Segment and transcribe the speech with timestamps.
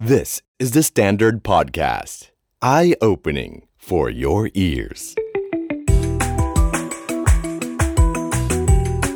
[0.00, 2.30] This is the Standard Podcast.
[2.62, 5.16] Eye opening for your ears.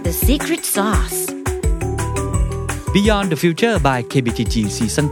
[0.02, 1.30] The secret sauce.
[2.92, 5.06] Beyond the Future by KBTG Season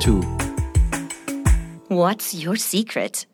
[1.87, 3.27] What's your secret?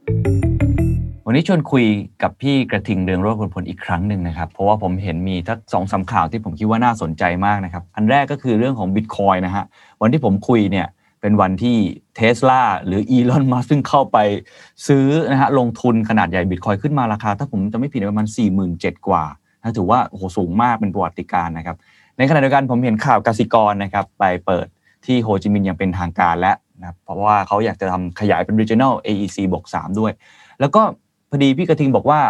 [1.27, 1.85] วันนี้ชวนคุย
[2.23, 9.65] กับพี่กระทิงเรืองโรจน์ผลผลอีกครั้งหนึ่งนะครับ เพราะว่าผมเห็นมีทั้งสองสามข่าวที่ผมคิดว่าน่าสนใจมากนะครับ อันแรกก็คือเรื่องของบิตคอยนะฮะ
[10.03, 10.87] วันที่ผมคุยเนี่ย
[11.27, 11.79] เป็นวันที่
[12.17, 14.19] เทสลาหรืออีลอนมัสซึ่งเข้าไป
[14.87, 19.25] ซื้อนะฮะลงทุนขนาดใหญ่บิตคอยขึ้นมาราคา ถ้าผมจะไม่ผิดประมาณ 4 7 0 0 0กว่า
[19.77, 21.77] ถือว่าโหสูงมากเป็นประวัติการณ์นะครับ
[22.19, 24.67] ในขณะเดียวกันผมเห็นข่าวกสิกรนะครับไปเปิด
[25.07, 30.13] ที่โฮจิมินห์อย่างเป็นทางการแล้วนะเพราะว่าเขาอยากจะทำขยายเป็น regional AEC บวก3ด้วย
[30.61, 30.83] แล้วก็
[31.31, 32.21] พอดีพี่กระทิงบอกว่า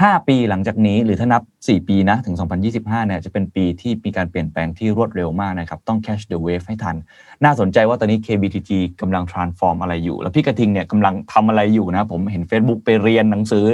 [0.00, 2.36] 5 ปีหลังจากนี้หรือถ้านับ 4 ปีนะถึง
[2.72, 6.96] 2025 เนี่ยจะเป็นปีที่มีการเปลี่ยนแปลงที่รวดเร็วมากนะครับ ต้อง catch the wave ให้ทัน
[7.44, 8.70] น่าสนใจว่าตอนนี้ KBTG
[9.00, 13.66] กำลัง transform อะไรอยู่ แล้วพี่กระทิงเนี่ยกำลังทำอะไรอยู่นะ ผมเห็น Facebook ไปเรียนหนังสือ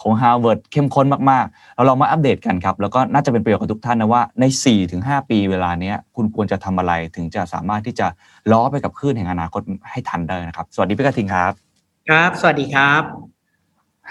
[0.00, 4.44] ของ Harvard เข้มข้นมากๆ เราลองมาอัปเดตกันครับ แล้วก็น่าจะเป็นประโยชน์กับทุกท่านนะว่าใน
[4.86, 8.06] 4-5 ปีเวลาเนี้ยคุณควรจะทำอะไรถึงจะสามารถที่จะ
[8.52, 11.52] ล้อไปกับคลื่นแห่งอนาคตให้ทันได้นะครับ สวัสดีพี่กระทิงครับ
[12.08, 13.39] ครับ สวัสดีครับ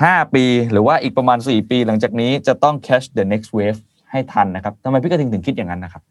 [0.03, 3.79] 5 ปี หรือว่าอีกประมาณ 4 ปี หลังจากนี้จะต้อง catch the next wave
[4.11, 6.03] ให้ทันนะครับทำไมพี่กระทิงถึงคิดอย่างนั้นนะครับ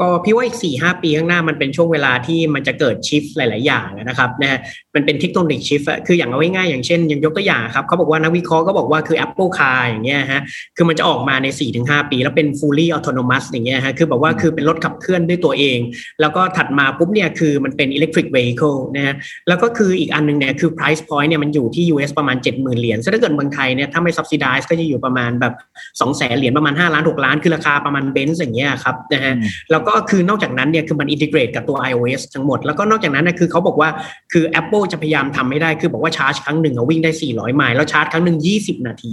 [0.00, 4.58] ก็พี่ว่าอีก4ี่หปีข้างหน้ามันเป็นช่วงเวลาที่มันจะเกิดชิฟหลาย ๆ อย่างนะครับนะฮะ
[4.94, 10.40] มันเป็นเทคโนโลยีชิฟอะคืออย่างเอาง่ายๆอย่างเช่นอย่างยกตัวอย่างครับเขาบอกว่านักวิเคราะห์ก็บอกว่าคือ Apple Car อย่างเงี้ยฮะ
[10.76, 11.46] คือมันจะออกมาใน
[11.80, 15.78] 4-5 ปี แล้วเป็น fully autonomous อย่างเงี้ยฮะคือแบบว่าคือเป็นรถขับเคลื่อนด้วยตัวเอง
[16.20, 19.14] แล้วก็ถัดมาปุ๊บเนี่ยคือมันเป็น electric vehicle นะฮะ
[19.48, 25.54] แล้วก็คืออีกอันนึงเนี่ยคือ price point เนี่ยมันอยู่ที่ US ประมาณ 70,000 เหรียญซึ่งถ้าเกิดเมืองไทยเนี่ยถ้าไม่ subsidize ก็จะอยู่ประมาณแบบ
[26.00, 29.34] 200,000เหรียญประมาณ5ล้าน6ล้านคือราคาประมาณเบนซ์อย่างเงี้ยครับนะฮะ
[29.70, 33.88] แล้วก็คือนอกจากนั้นเนี่ยคือมันอินทิเกรตกับตัว iOS ทั้งหมด แล้วก็นอกจากนั้นนะคือเขาบอกว่า
[34.32, 39.12] คือ Apple จะพยายามทำไม่ได้คือบอกว่าชาร์จครั้งหนึ่งวิ่งได้ 400 ไมล์แล้วชาร์จครั้งหนึ่ง20 นาที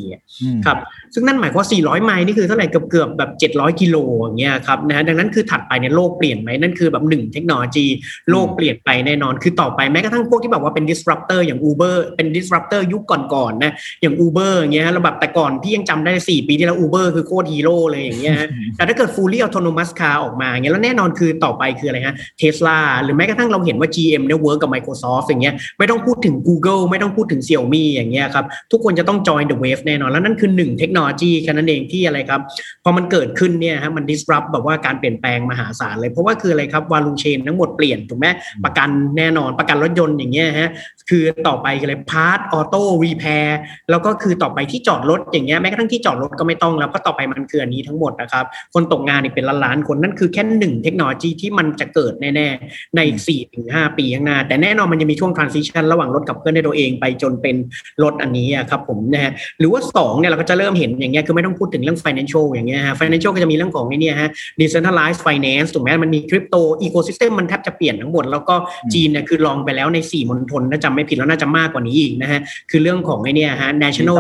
[0.66, 0.78] ครับ
[1.14, 7.86] ซึ่งนั่นหมายความว่า400 ไมล์นี่คือเท่าไหร่เกือบเกือบแบบ 700 กิโลอย่างเงี้ยครับนะฮะดังนั้นคือถัดไปเนี่ยโลกเปลี่ยนไหมนั่นคือแบบหนึ่งเทคโนโลยี
[8.32, 18.36] โลกเปลี่ยนไปแน่นอน คือต่อไปแม้กระทั่งพวกที่แบบว่าเป็น disruptor อย่าง Uber เป็น disruptor ยุคก่อนๆนะอย่าง Uber อย่างเงี้ยแล้วแบบแต่ก่อนพี่ยังจำได้ 4 ปีที่แล้ว Uber คือโคตรฮีโร่เลยอย่างเงี้ย
[18.76, 29.46] แต่ถ้าเกิด fully autonomous car ออกมาเงี้ยแล้วแน่นอนคือต่อไปคืออะไรฮะเทสลาหรือแม้กระทั่งเราเห็นว่า GM เนี่ย work กับ Microsoft อย่างเงี้ยไม่ต้องพูดถึง Google ไม่ต้องพูดถึง Xiaomi อย่างเงี้ยครับทุกคนจะต้อง join
[29.52, 32.42] the wave แน่นอน แล้วนั่นคือหนึ่งเทคโนโลยีแค่นั้นเองที่อะไรครับ
[32.84, 38.28] พอมันเกิดขึ้นเนี่ยฮะมัน disrupt แบบว่าการเปลี่ยนแปลงมหาศาลเลย เพราะว่าคืออะไรครับ value chain ทั้งหมดเปลี่ยนถูกไหม
[38.66, 40.70] ประกันแน่นอนประกันรถยนต์อย่างเงี้ยฮะ
[41.10, 43.60] คือต่อไปคือะไร part auto repair
[43.90, 57.56] แล้วก็คือต่อไปที่จอดรถอย่างเงี้ยแม้กระทั่งที่จอดรถก็ไม่ต้องแล้วก็ต่อไปมันคืออันนี้ทั้งหมดนะครับคนตกงานอีกเป็นล้านๆคนนั่นคือแค่หนึ่งเทคโนโลยีที่มันจะเกิดแน่ ๆ ในอีกสี่ถึงห้าปีข้างหน้า แต่แน่นอนมันจะมีช่วง transition ระหว่างรถขับเคลื่อนด้วยตัวเองไปจนเป็น
[58.04, 68.56] รถอันนี้ครับผมนะฮะหรือว่า 2เนี่ยเราก็จะเริ่มเห็นอย่างเงี้ยคือไม่ต้องพูดถึงเรื่อง financial อย่างเงี้ยฮะ financial ก็จะมีเรื่องของไอ้นี่ฮะ decentralized finance ถูกไหมมันมีคริปโต ecosystem มันแทบจะเปลี่ยนทั้งหมด แล้วก็
[68.94, 72.40] จีนเนี่ยคือลองไปแล้วใน 4มณฑลถ้าจำไม่ผิดแล้วน่าจะมากกว่านี้อีกนะฮะ
[72.72, 74.18] คือเรื่องของไอ้นี่ฮะ national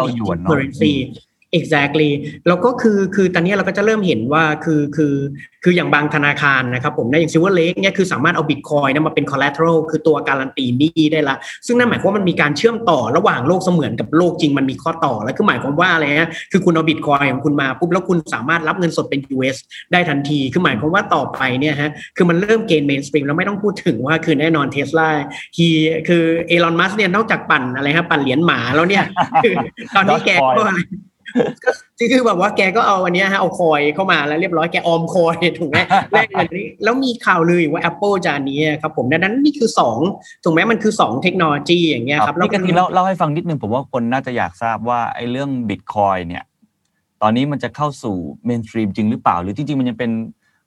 [0.49, 0.93] currency
[1.59, 2.11] exactly
[2.47, 5.15] แล้วก็คือคือตอนนี้เราก็จะเริ่มเห็นว่าคือคือ
[5.63, 19.57] คืออย่างบางธนาคารนะครับผมนะอย่าง Silver Lake เนี่ยคือสามารถเอาบิตคอยนะมาเป็น collateral คือตัวการันตีหนี้ได้ละ ซึ่งนั่นหมายความว่ามันมีการเชื่อมต่อระหว่างโลกเสมือนกับโลกจริงมันมีข้อต่อ แล้วคือหมายความว่าอะไรฮะคือคุณเอาบิตคอยน์ของคุณมาปุ๊บแล้วคุณสามารถรับเงินสดเป็น US
[19.91, 25.09] ได้ทันที คือหมายความว่าต่อไปเนี่ยฮะคือมันเริ่ม gain mainstream แล้วไม่ต้องพูดถึงว่าคือแน่นอนเทสลา
[25.57, 25.67] ฮี
[26.07, 29.03] คือ Elon Musk เนี่ยนอกจากปั่นอะไรฮะปั่นเหรียญหมาแล้วเนี่ย
[29.95, 30.81] ตอนนี้แกก็อะไร
[31.99, 35.79] ก็คือแบบว่าแกก็เอาอันนี้ฮะเอา coin เข้ามาแล้วเรียบร้อยแกออม coin ถูกไหม
[36.11, 39.69] แลกเงินนี้แล้วมีข่าวลือว่า Apple จะนี้ครับผมดังนั้นนี่คือ
[40.05, 46.43] 2ถูกไหมมันคือ 2 เทคโนโลยีอย่างเงี้ยครับแล้วกันทีเล่าเล่าให้ฟังนิดนึงผมว่าคนน่าจะอยากทราบว่าไอ้เรื่องบิตคอยเนี่ย
[47.21, 50.11] ตอนนี้มันจะเข้าสู่เมนสตรีมจริงหรือเปล่า หรือจริงๆมันยังเป็น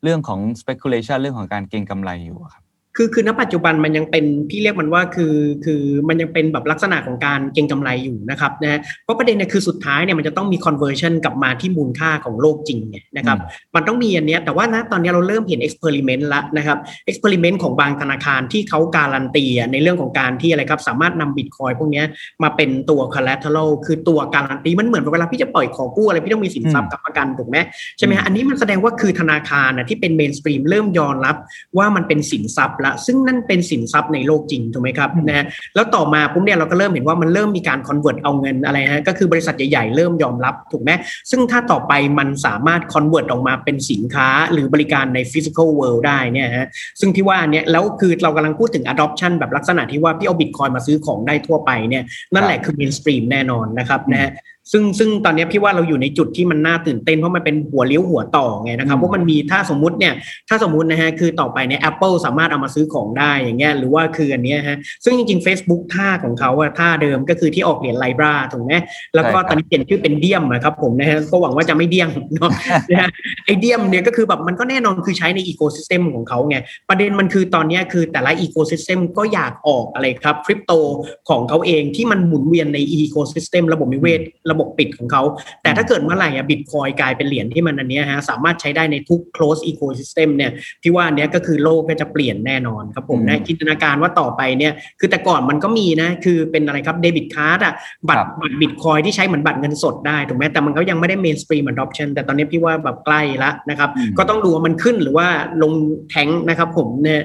[0.02, 2.62] เรื่องของ speculation เรื่องของการเก็งกำไรอยู่ครับ
[2.96, 5.34] คือคือณปัจจุบันมันยังเป็นพี่เรียกมันว่าคือ
[5.64, 13.38] คือมันยังเป็นแบบลักษณะของการเก็งกำไรอยู่นะครับนะเพราะประเด็นเนี่ยคือสุดท้ายเนี่ยมันจะต้องมี conversion กลับมาที่มูลค่าของโลกจริงเนี่ยนะครับ
[13.74, 16.78] มันต้องมีอันเนี้ยแต่ว่านะตอนนี้เราเริ่มเห็น experiment ละนะครับ
[17.10, 22.02] experiment ของบางธนาคารที่เขาการันตีในเรื่องของการที่อะไรครับสามารถนำบิตคอยพวกนี้
[22.42, 27.56] มาเป็นตัว collateral คือตัวการันตีมันเหมือนเวลาพี่จะปล่อยขอกู้อะไรพี่ต้องมีสินทรัพย์ค้ำประกันถูกไหม
[27.98, 31.36] ใช่ไหมฮะอันนี้มันแสดงว่าคือธนาคารนะที่เป็น mainstream เริ่มยอมรับ
[31.78, 35.44] ว่ามันเป็นสินทรัพย์ละ ซึ่งนั่นเป็นสินทรัพย์ในโลกจริงถูกไหมครับนะฮะ
[35.74, 40.90] แล้วต่อมาปุ๊บเนี่ยเราก็เริ่มเห็นว่ามันเริ่มมีการ convert เอาเงินอะไรฮะก็คือบริษัทใหญ่ๆเริ่มยอมรับถูกไหม
[41.30, 46.66] ซึ่งถ้าต่อไปมันสามารถ convert ออกมาเป็นสินค้าหรือบริการใน physical world ได้เนี่ยฮะ
[47.00, 52.04] ซึ่งที่ว่าเนี่ยแล้วคือเรากำลังพูดถึง adoption แบบลักษณะที่ว่าพี่เอาบิตคอยมาซื้อของได้ทั่วไปเนี่ย
[52.34, 54.30] นั่นแหละคือ mainstream แน่นอนนะครับนะฮะ
[54.72, 60.14] ซึ่งซึ่งตอนนี้พี่ว่าเราอยู่ในจุดที่มันน่าตื่นเต้นเพราะมันเป็นหัวเลี้ยวหัวต่อไงนะครับเพราะมันมีถ้าสมมุติเนี่ย
[60.48, 68.74] ถ้าสมมุตินะฮะคือต่อไปเนี่ย Apple สามารถเอามาซื้อของได้อย่างเงี้ยหรือว่าคืออันเนี้ยฮะซึ่งจริงๆ Facebook ท่าของเขาอะท่าเดิมก็คือที่ออกเหรียญ Libra ถูกไหม
[69.14, 72.50] แล้วก็ตอนนี้เปลี่ยนชื่อเป็น Diem นะครับผมนะฮะก็หวังว่าจะไม่เดี้ยงเนาะ
[72.90, 73.10] นะฮะ
[73.46, 76.56] ไอ Diem เนี่ยก็คือแบบมันก็แน่นอนคือใช้ใน ecosystem ของเขาไง
[76.88, 80.72] ประเด็นมันคือตอนนี้คือแต่ละ ecosystem ก็อยากออกอะไรครับคริปโต
[81.28, 84.20] ของเขาเองที่มันหมุนเวียนใน ecosystem ระบบนิเวศ
[84.50, 85.22] ระบบปิดของเขา
[85.62, 97.74] แต่ถ้าเกิดเมื่อไหร่อะบิตคอยกลายเป็นเหรียญที่มันอันเนี้ยฮะสามารถใช้ได้ในทุก close ecosystem เนี่ยพี่ว่าอันเนี้ยก็คือโลกก็จะเปลี่ยนแน่นอนครับผมนะจินตนาการว่าต่อไปเนี่ยคือแต่ก่อนมันก็มีนะคือเป็นอะไรครับ debit card อะ
[98.08, 105.28] บัตรบัตรบิตคอยที่ใช้เหมือนบัตรเงินสดได้ถูกไหมแต่มันก็ยังไม่ได้ mainstream adoption แต่ตอนนี้พี่ว่าแบบใกล้ละนะครับก็ต้องดูว่ามันขึ้นหรือว่า
[105.62, 105.72] ลง
[106.10, 107.22] แทงนะครับผมเนี่ย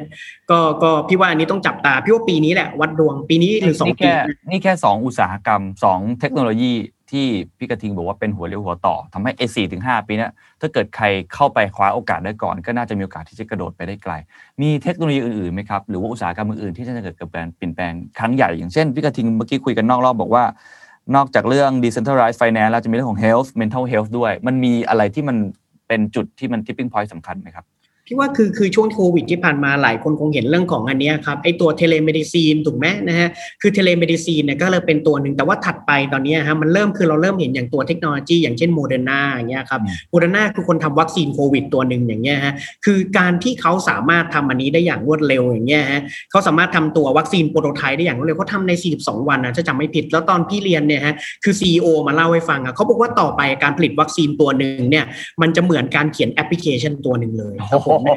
[0.51, 4.15] ก็ก็พี่ว่าอันนี้ต้องจับตาพี่ว่าปีนี้แหละวัดดวงปีนี้หรือสองนี่ปีแค่
[4.49, 6.73] นี่แค่สองอุตสาหกรรมสองเทคโนโลยี
[7.11, 7.25] ที่
[7.57, 10.27] พี่กระทิงบอกว่าเป็นหัวเรียวหัวต่อทำให้ไอ้สี่ถึงห้าปีนี้
[10.61, 14.13] ถ้าเกิดใครเข้าไปคว้าโอกาสได้ก่อน ก็น่าจะมีโอกาสที่จะกระโดดไปได้ไกล
[14.61, 20.43] มีเทคโนโลยีอื่นๆไหมครับ หรือว่าอุตสาหกรรมอื่นๆที่จะเกิดกับการเปลี่ยนแปลงครั้งใหญ่อย่างเช่นพี่กระทิงเมื่อกี้คุยกันนอกรอบบอกว่า
[21.15, 25.37] นอกจากเรื่อง decentralized finance แล้วจะมีเรื่องของ health mental health ด้วย มันมีอะไรที่มัน
[25.87, 27.65] เป็นจุดที่มัน tipping point สำคัญไหมครับ
[28.11, 33.29] พี่ว่าคือคือช่วงโควิดที่ผ่านมาหลายคนคงเห็นเรื่องของอันนี้ครับไอตัว telemedicine ถูกไหมนะฮะ
[33.61, 42.53] คือ telemedicine เนี่ยก็เลยเป็นตัวหนึ่งแต่ว่าถัดไปตอนนี้ฮะมันเริ่มคือเราเริ่มเห็นอย่างตัวเทคโนโลยีอย่างเช่นโมเดอร์นาอย่างเงี้ยครับโมเดอร์นาคือคนทำวัคซีนโควิดตัวหนึ่งอย่างเงี้ยฮะ
[42.85, 48.71] คือการที่เขาสามารถทำอันนี้ได้อย่างรวดเร็วอย่างเงี้ยฮะเขาสามารถทำตัววัคซีน prototype ได้อย่างรวดเร็วเขาทำใน
[49.01, 51.13] 42 วันนะถ้าจำไม่ผิดแล้วตอนพี่เรียนเนี่ยฮะ
[51.43, 55.05] คือ CEO มาเล่าให้ฟังอะเขาบอกว่าต่อไปการผลิตวัคซีนตัวหนึ่งเนี่ย
[55.41, 58.15] มันจะเหมือนการเขียนแอปพลิเคชันตัวหนึ่งเลยครับผม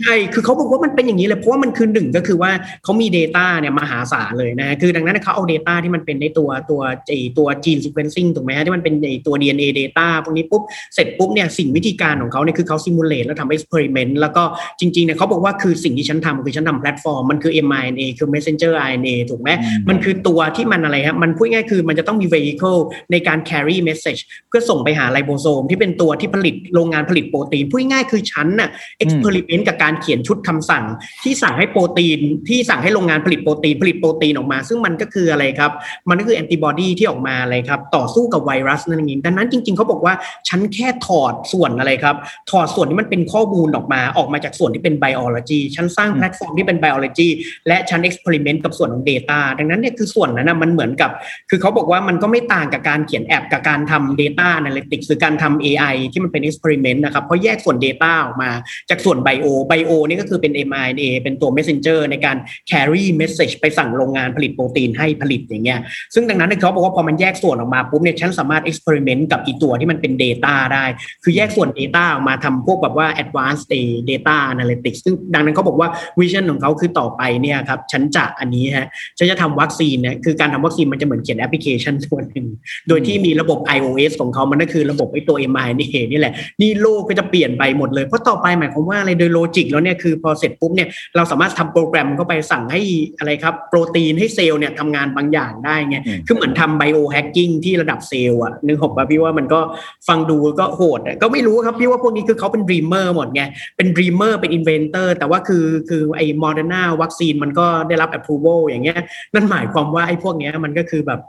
[0.00, 2.50] ใช่ คือเขาบอกว่ามันเป็นอย่างนี้เลย เพราะว่ามันคือหนึ่งก็คือว่า
[2.84, 10.62] เขามี Data เนี่ยมหาศาลเลยนะ คือดังนั้นเขาเอา Data ที่มันเป็นในตัวตัวไอตัวจีน sequencing ถูกไหมฮะที่มันเป็นไอตัว DNA Data พวกนี้ปุ๊บ
[10.94, 14.42] เสร็จปุ๊บเนี่ยสิ่งวิธีการของเขาเนี่ยคือเขา simulate แล้วทำ experiment แล้วก็
[14.80, 22.80] จริงๆเนี่ยเขาบอกว่าคือสิ่งที่ฉันทำคือฉันทำแพลตฟอร์มมันคือ mRNA คือ messenger RNA ถูกไหมอืมมันคือตัวที่มันอะไรฮะมันพูดง่ายๆคือมันจะต้องมี vehicle
[23.12, 28.68] ในการ carry message เพื่อส่งไปหาไรโบโซมที่เป็นตัวที่ผลิตโรงงานผลิตโปรตีนพูดง่ายๆคือฉันน่ะ
[29.02, 30.84] experiment กับการเขียนชุดคำสั่ง
[31.24, 35.72] ที่สั่งให้โปรตีน ที่สั่งให้โรงงานผลิตโปรตีนผลิตโปรตีนออกมา ซึ่งมันก็คืออะไรครับ
[36.08, 40.14] มันก็คือแอนติบอดีที่ออกมาอะไรครับต่อสู้กับไวรัสนั่นเองดังนั้นจริง ๆเขาบอกว่า
[40.48, 42.16] ฉันแค่ถอดส่วนอะไรครับ
[42.50, 47.28] ถอดส่วนที่มันเป็นข้อมูลออกมาออกมาจากส่วนที่เป็น biology ฉันสร้างแพลตฟอร์มที่เป็น biology
[47.68, 51.10] และฉัน experiment กับส่วนของ Data ดังนั้นเนี่ยคือส่วนนั้นนะมันเหมือนกับ
[51.50, 58.50] คือเขาบอกว่ามันก็ไม่ต่างกับการเขียนแอปกับการทำ Data Analytics หรือการทำ AI ที่มันเป็น Experiment นะครับเพราะแยกส่วน Data ออกมา
[58.90, 62.36] จากส่วน Bio Bio นี่ก็คือเป็น mRNA เป็นตัว Messenger ในการ
[62.70, 65.80] carry message ไปสั่งโรงงานผลิตโปรตีนให้ผลิตอย่างเงี้ย
[66.14, 70.84] ซึ่งดังนั้นเขาบอกว่าพอมันแยกส่วนออกมาปุ๊บเนี่ยฉันสามารถ experiment กับอีตัวที่มันเป็น Data ได้
[71.24, 73.66] คือแยกส่วน Data ออกมาทำพวกแบบว่า advanced
[74.10, 75.88] data analytics ซึ่งดังนั้นเขาบอกว่า
[76.20, 78.86] vision ของเขาคือต่อไปเนี่ยครับฉันจะอันนี้ฮะ
[79.18, 82.46] ฉันจะทำวัคซีนเนี่ยคือการทำวัคซีนมันจะเหมือนเขียนแอปพลิเคชันตัวหนึ่ง
[82.88, 92.80] โดยที่มีระบบ iOS ของเขามันก็คือระบบไอ้ตัว mRNA นี่แหละนี่โลกก็จะเปลี่ยนไปหมดเลยเพราะต่อไปหมายความว่าอะไรโดย logic แล้วเนี่ยคือพอเสร็จปุ๊บเนี่ยเราสามารถทำโปรแกรมเข้าไปสั่งให้
[93.18, 99.60] อะไรครับโปรตีนให้เซลล์เนี่ยทำงานบางอย่างได้ไงอืมคือเหมือนทำ biohacking ที่ระดับเซลล์อะนึกออกป่ะพี่ว่ามันก็
[100.08, 103.42] ฟังดูก็โหดอะก็ไม่รู้ครับพี่ว่าพวกนี้คือเขาเป็นด e ีมเมอร์หมดไง
[103.76, 109.00] เป็นด e ีมเมอร์เป็น inventor แต่ว่าคือคือไอ้โมเดอร์นาวัคซีนมันก็ได้รับ approval อย่างเงี้ย
[109.34, 111.20] นั่นหมายความว่าไอ้พวกเนี้ยมันก็คือแบบ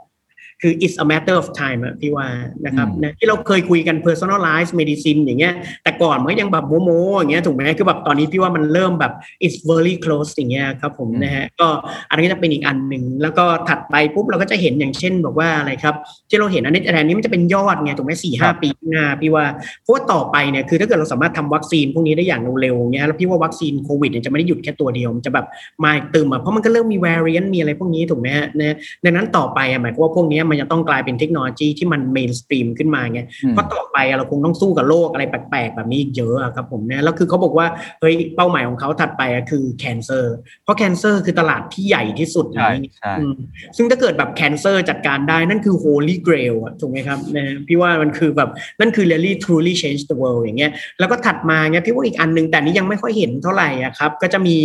[0.62, 2.26] คือ it's a matter of time อะพี่ว่า
[2.66, 9.12] นะครับอืมนะที่เราเคยคุยกัน personalized medicine อย่างเงี้ยแต่ก่อนมันก็ยังแบบโมๆอย่างเงี้ยถูกไหมคือแบบตอนนี้พี่ว่ามันเริ่มแบบ
[9.44, 11.68] it's very close อย่างเงี้ยครับผมอืมนะฮะก็
[12.10, 15.94] อันนี้ก็จะเป็นอีกอันหนึ่ง แล้วก็ถัดไปปุ๊บเราก็จะเห็นอย่างเช่นบอกว่าอะไรครับ
[16.30, 19.44] ที่เราเห็นอันนี้อันนี้มันจะเป็นยอดไงถูกไหมสี่ห้าปีข้างหน้าพี่ว่า
[19.82, 25.46] เพราะว่าต่อไปเนี่ยคือถ้าเกิดเราสามารถทำวัคซีนพวกนี้ได้อย่างเร็วๆเงี้ยแล้วพี่ว่าวัคซีนโควิดเนี่ยจะไม่ได้หยุดแค่ตัวเดียวมันจะแบบ
[25.84, 37.66] มาอีกตึมอะเพราะมันก็เริ่มมี variant มีอะไรพวกนี้ถูกไหมฮะนะดังนั้นต่อไปอะหมายความว่าพวกนี้มันจะต้องกลายเป็นเทคโนโลยีที่มัน mainstream ขึ้นมาไงอืมเพราะต่อไปอะเราคงต้องสู้กับโรคอะไรแปลกๆ แบบนี้อีกเยอะอะครับผมนะแล้วคือเขาบอกว่า
[38.00, 40.24] เฮ้ยเป้าหมายของเขาถัดไปอะคือ cancer
[40.64, 43.34] เพราะ cancer คือตลาดที่ใหญ่ที่สุดใช่นี้ใช่อืม
[43.76, 48.50] ซึ่งถ้าเกิดแบบ cancer จัดการได้นั่นคือ holy grail อะถูกไหมครับนะพี่ว่ามันคือแบบ
[48.80, 54.56] นั่นคือ really truly change the world อย่างเงี้ยแล้วก็ถัดมาเนี่ยพี่ว่าอีกอันหนึงแต่นี้ยังไม่ค่อยเห็นเท่าไหร่อะครับก็จะมี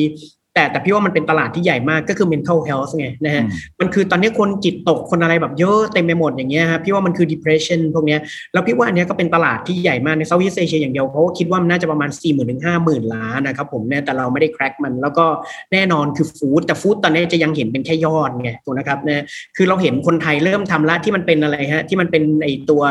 [0.53, 8.19] แต่แต่พี่ว่ามันเป็นตลาดที่ใหญ่มากก็คือ mental health ไงนะฮะอืมมันคือตอนนี้คนจิตตกคนอะไรแบบเยอะเต็มไปหมดอย่างเงี้ยฮะพี่ว่ามันคือ depression พวกเนี้ย
[8.53, 15.25] แล้วพี่ว่าอันเนี้ยก็เป็นตลาดที่ใหญ่มากใน Southeast Asia อย่างเดียวเพราะว่าคิดว่ามันน่าจะประมาณ 4 0 0 0 0ถึง50,000 ล้านนะครับผมเนี่ยแต่เราไม่ได้ crack มัน แล้วก็
[15.73, 19.23] แน่นอนคือฟู้ดแต่ฟู้ดตอนนี้จะยังเห็นเป็นแค่ยอดไงถูกนะครับนะ
[19.57, 22.81] คือเราเห็นคนไทยเริ่มทำละที่มันเป็นอะไรฮะที่มันเป็นไอตัว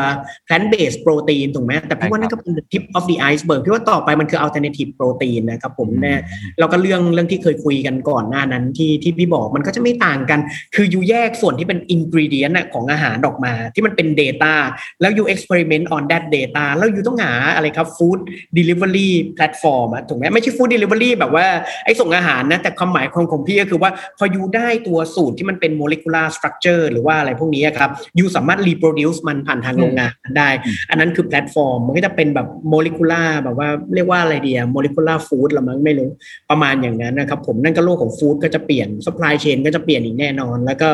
[0.47, 6.19] plant based protein ถูกไหมแต่พี่ว่านั่นก็เป็น the tip of the iceberg พี่ว่าต่อไปมันคือ alternative protein นะครับผมเนี่ย
[6.59, 10.39] แล้วก็เรื่องเรื่องที่เคยคุยกันก่อนหน้านั้นที่ที่พี่บอกมันก็จะไม่ต่างกัน
[10.75, 14.53] คืออยู่แยกส่วนที่เป็น ingredient น่ะของอาหารออกมา ที่มันเป็น data
[15.01, 18.19] แล้วอยู่ experiment on that data แล้วอยู่ต้องหาอะไรครับ food
[18.57, 21.45] delivery platform อะถูกไหมไม่ใช่ food delivery แบบว่า
[21.85, 30.49] ไอ้ส่งอาหารนะแต่ความหมายของของพี่ก็คือว่าพออยู่ได้ตัวสูตรที่มันเป็น molecular structure หรือว่าอะไรพวกนี้ครับyou สามารถ reproduce มันผ่านทางโรงงานได้
[30.89, 36.09] อันนั้นคือแพลตฟอร์มมันก็จะเป็นแบบ molecular แบบว่าเรียกว่าอะไรเดีย molecular food ละมั้งไม่รู้
[36.49, 40.89] ประมาณอย่างนั้นนะครับผมนั่นก็โลกของ food ก็จะเปลี่ยน supply chain ก็จะเปลี่ยนอีกแน่นอน แล้วก็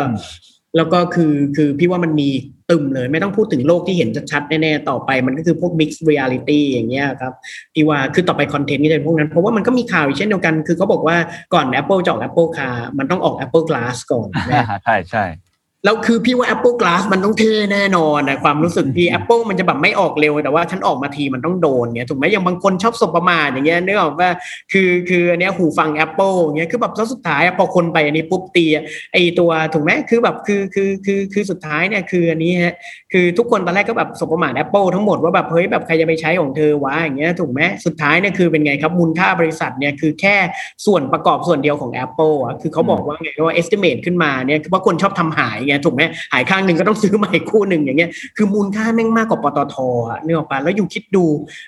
[0.77, 2.29] แล้วก็คือคือพี่ว่ามันมี
[2.69, 7.33] ตรึมเลย ไม่ต้องพูดถึงโลกที่เห็นชัดๆแน่ๆต่อไปมันก็คือพวก mixed reality อย่างเงี้ยครับ
[7.73, 11.17] พี่ว่าคือต่อไปคอนเทนต์นี่จะเป็นพวกนั้นเพราะว่ามันก็มีข่าวอีกเช่นเดียวกัน คือเขาบอกว่า
[11.53, 15.25] ก่อน Apple จะออก Apple Car มันต้องออก Apple Glass ก่อนนะใช่ใช่
[15.85, 24.29] แล้วคือพี่ว่า Apple Glass มันต้องเท่แน่นอนนะความรู้สึกพี่ Apple มันจะแบบไม่ออกเร็วแต่ว่าฉันออกมาทีมันต้องโดนเนี่ยถูกไหมอย่างบางคนชอบสบประมาทอย่างเงี้ยนึกออกว่า
[24.71, 28.83] คือคืออันเนี้ยหูฟัง Apple อย่างเงี้ยคือแบบแล้วสุดท้ายอะพอคนไปอันนี้ปุ๊บตีอะ
[29.13, 32.75] ไอตัวถูกไหมคือแบบคือคือคือคือสุดท้ายเนี่ยคืออันนี้ฮะ
[33.13, 40.35] คือทุกคนตอนแรกก็แบบสบประมาท Apple ทั้งหมดว่าแบบเฮ้ยแบบใครจะไปใช้ของเธอวะอย่างเงี้ยถูกไหมสุดท้ายเนี่ยคือเป็นไงครับมูลค่าบริษัทเนี่ยคือแค่
[40.85, 46.01] ส่วนประกอบส่วนเดียวของ Apple อะคือเขาบอกว่าไงว่า estimate ขึ้นมาเนี่ยคือว่าคนชอบทำหายไงถูกไหม
[46.33, 49.75] หายข้างหนึ่งก็ต้องซื้อใหม่คู่หนึ่งอย่างเงี้ยคือมูลค่าแม่งมากกว่าปตท
[50.09, 51.25] อะนึกออกปะแล้ว you คิดดู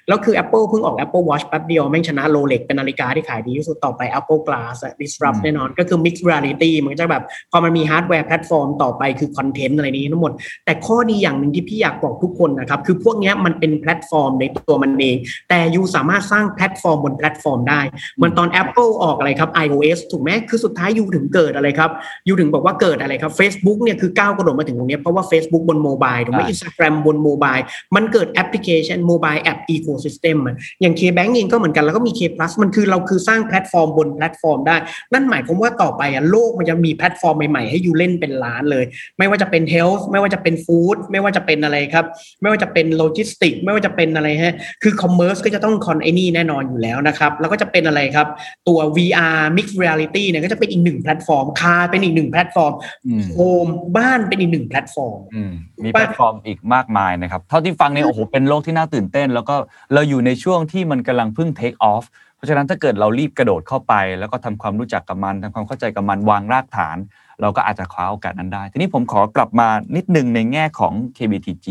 [0.08, 6.72] แล้วคือ Apple เพิ่งออก Apple Watch แป๊บเดียวแม่งชนะ Rolex เป็นนาฬิกาที่ขายดีที่สุดต่อไป Apple Glass อะ disrupt แน่นอนก็คือ mixed reality
[6.84, 10.32] มันก็จะแบบพอมันมีฮาร์ดแวร์แพลตฟอร์มต่อไปคือคอนเทนต์อะไรนี้ทั้งหมด
[10.66, 15.16] แต่ข้อดีอย่างหนึ่งที่พี่อยากบอกทุกคนนะครับคือพวกเนี้ยมันเป็นแพลตฟอร์มในตัวมันเอง
[15.50, 17.82] แต่ you สามารถสร้างแพลตฟอร์มบนแพลตฟอร์มได้
[18.16, 21.90] เหมือนตอน Apple ออกอะไรครับ iOS ถูกไหมคือสุดท้าย you ถึงเกิดอะไรครับ
[22.28, 27.58] ยูถึงบอกว่าเกิดอะไรครับ Facebook เนี่ยคือก้าวกระโดดมาถึงตรงเนี้ยเพราะว่า Facebook บน mobile ถูกไหมใช่ Instagram บน mobile
[27.96, 30.38] มันเกิดแอปพลิเคชัน mobile app ecosystem
[30.82, 34.76] อย่าง K-Bank เองก็เหมือนกันแล้วก็มี K Plus มันคือเราคือสร้างแพลตฟอร์มบนแพลตฟอร์มได้
[35.14, 38.86] นั่นหมายความว่าต่อไปอะโลกมันจะมีแพลตฟอร์มใหม่ๆ ให้ยูเล่นเป็นล้านเลย
[39.18, 42.06] ไม่ว่าจะเป็น health ไม่ว่าจะเป็น food ไม่ว่าจะเป็นอะไรครับ
[42.42, 48.28] ไม่ว่าจะเป็นโลจิสติกไม่ว่าจะเป็นอะไรฮะคือ commerce ก็จะต้องคอนไอ้นี่แน่นอนอยู่แล้วนะครับแล้วก็จะเป็นอะไรครับ
[48.68, 52.74] ตัว VR mixed reality เนี่ยก็จะเป็นอีกหนึ่งแพลตฟอร์ม car เป็นอีกหนึ่งแพลตฟอร์ม
[53.06, 59.56] อืม home บ้านเป็นอีกหนึ่งแพลตฟอร์มอืมมีแพลตฟอร์มอีกมากมายนะครับ เท่าที่ฟังเนี่ยโอ้โหเป็นโลกที่น่าตื่นเต้น แล้วก็
[59.94, 66.98] เราอยู่ในช่วงที่มันกำลังเพิ่ง take off เพราะฉะนั้นถ้าเกิดเรารีบกระโดดเข้าไป แล้วก็ทำความรู้จักกับมันทำความเข้าใจกับมันวางรากฐาน
[67.42, 71.68] เราก็อาจจะคว้าโอกาสนั้นได้ ทีนี้ผมขอกลับมานิดนึงในแง่ของ KBTG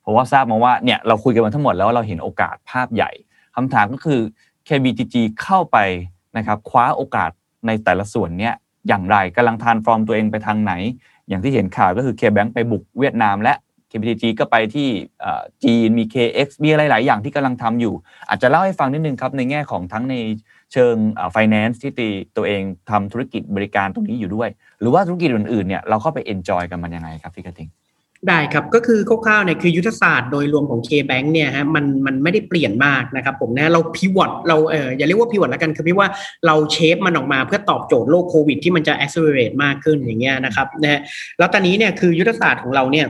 [0.00, 3.10] เพราะว่าทราบมาว่าเนี่ยเราคุยกันมาทั้งหมดแล้วเราเห็นโอกาสภาพใหญ่
[3.56, 4.20] คำถามก็คือ
[4.68, 5.78] KBTG เข้าไป
[6.36, 7.30] นะครับคว้าโอกาส
[7.66, 8.54] ในแต่ละส่วนเนี่ย
[8.88, 10.72] อย่างไรกำลังทานฟอร์มตัวเองไปทางไหน
[11.28, 13.54] อย่างที่เห็นข่าวก็คือ KBank ไปบุกเวียดนามและ
[13.90, 14.88] KPTG ก็ไปที่
[15.64, 17.94] จีนมี KX มีอะไรหลายอย่างที่กำลังทำอยู่
[18.28, 20.14] อาจจะเล่าให้ฟังนิดนึงครับ ในแง่ของทั้งใน
[20.72, 20.96] เชิง
[21.34, 24.48] finance ที่ตีตัวเองทำธุรกิจบริการตรงนี้อยู่ด้วย
[24.80, 27.68] หรือว่าธุรกิจอื่นๆเนี่ยเราเข้าไป enjoy กันมันยังไงครับพี่กระติง
[28.28, 36.08] ได้ครับก็คือคร่าวๆเนี่ยคือยุทธศาสตร์โดยรวมของ K-Bank เนี่ยฮะมันมันไม่ได้เปลี่ยนมากนะครับผมนะเราพิวอตเราเอออย่าเรียกว่าพิวอตแล้วกันคือพี่ว่า
[36.46, 41.00] เรา shape มันออกมาเพื่อตอบโจทย์โลกโควิดที่มันจะ accelerate มากขึ้นอย่างเงี้ยนะครับนะฮะ
[41.38, 43.06] แล้วตอนนี้เนี่ยคือยุทธศาสตร์ของเราเนี่ย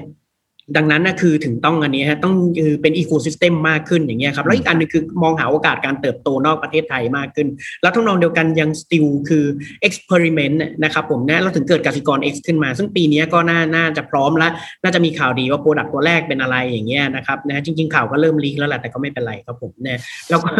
[0.77, 7.49] ดังนั้นนะคือถึงต้องอันนี้ฮะต้องคือเป็น ecosystem มากขึ้นอย่างเงี้ยครับแล้วอีกอันหนึ่งคือมองหาโอกาสการเติบโตนอกประเทศไทยมากขึ้น
[7.83, 9.45] แล้วทั้งนองเดียวกันยัง still คือ
[9.87, 14.53] experiment นะครับผมนะเราถึงเกิดกสิกร X ขึ้นมา ซึ่งปีนี้ก็น่าน่าจะพร้อมแล้ว
[14.83, 20.51] น่าจะมีข่าวดีว่าโปรดักต์ตัวแรกเป็นอะไรอย่างเงี้ยนะครับนะจริง ๆ ข่าวก็เริ่ม leak แล้วแหละแต่ก็ไม่เป็นไรครับผมนะแล้วก็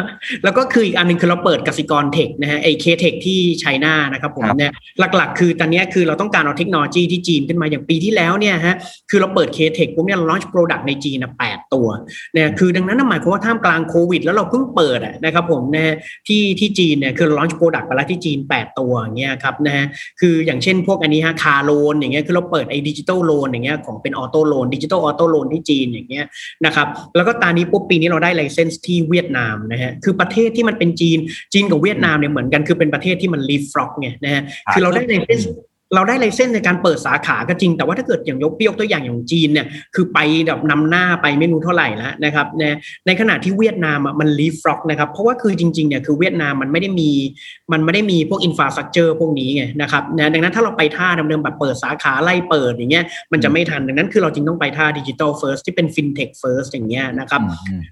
[0.45, 4.73] แล้วก็คืออีกอันหนึ่งคือเราเปิดกสิกรเทคนะฮะไอ K-Tech ที่ China นะครับผมครับเนี่ย
[5.17, 8.75] หลักๆ คือตอนเนี้ยคือเราต้องการเอาเทคโนโลยีที่จีนขึ้นมาอย่างปีที่แล้วเนี่ยฮะ
[9.11, 11.89] คือเราเปิด K-Tech ปุ๊บเนี่ยเรา launch product ในจีนนะแปดตัว
[12.35, 15.95] เนี่ยคือดังนั้นนะหมายความว่าท่ามกลางโควิด แล้วเราเพิ่งเปิดอะนะครับผมนะฮะ
[16.29, 19.85] ที่ที่จีนเนี่ยคือ launch product ไปแล้วที่จีน 8 ตัวอย่างเงี้ยครับนะฮะ
[20.21, 26.25] คืออย่างเช่นพวกอันนี้ฮะ car loan อย่างเงี้ยคือเราเปิดไอ้ digital loan อย่างเงี้ยของเป็น auto loan digital auto loan ที่จีนอย่างเงี้ย
[26.65, 26.87] นะครับ
[27.17, 31.19] แล้วก็ตอนนี้ปุ๊บปีนี้เราได้ license ที่เวียดนามนะฮะคือประเทศที่มันเป็นจีน
[31.53, 35.49] จีนกับเวียดนามเนี่ยเหมือนกันคือเป็นประเทศที่มัน leapfrog ไงนะฮะคือเราได้ license
[35.95, 42.63] เราได้ license ในการเปิดสาขาก็จริง แต่ว่าถ้าเกิดอย่างยกยกตัวอย่างอย่างจีนเนี่ยคือไปแบบนำหน้าไปไม่รู้เท่าไหร่แล้วนะครับใน
[43.07, 47.11] ในขณะที่เวียดนามมัน leapfrog นะครับเพราะว่าคือจริงๆเนี่ยคือเวียดนามมันไม่ได้มี
[47.73, 57.41] มันไม่ได้มีพวก infrastructure พวกนี้ไงนะครับนะดังนั้นถ้าเราไปท่าเดิมๆแบบเปิดสาขาไล่เปิดอย่างเงี้ยมันจะไม่ทันดังนั้นคือเราจึงต้องไปท่า digital first ที่เป็น fintech first อย่างเงี้ยนะครับ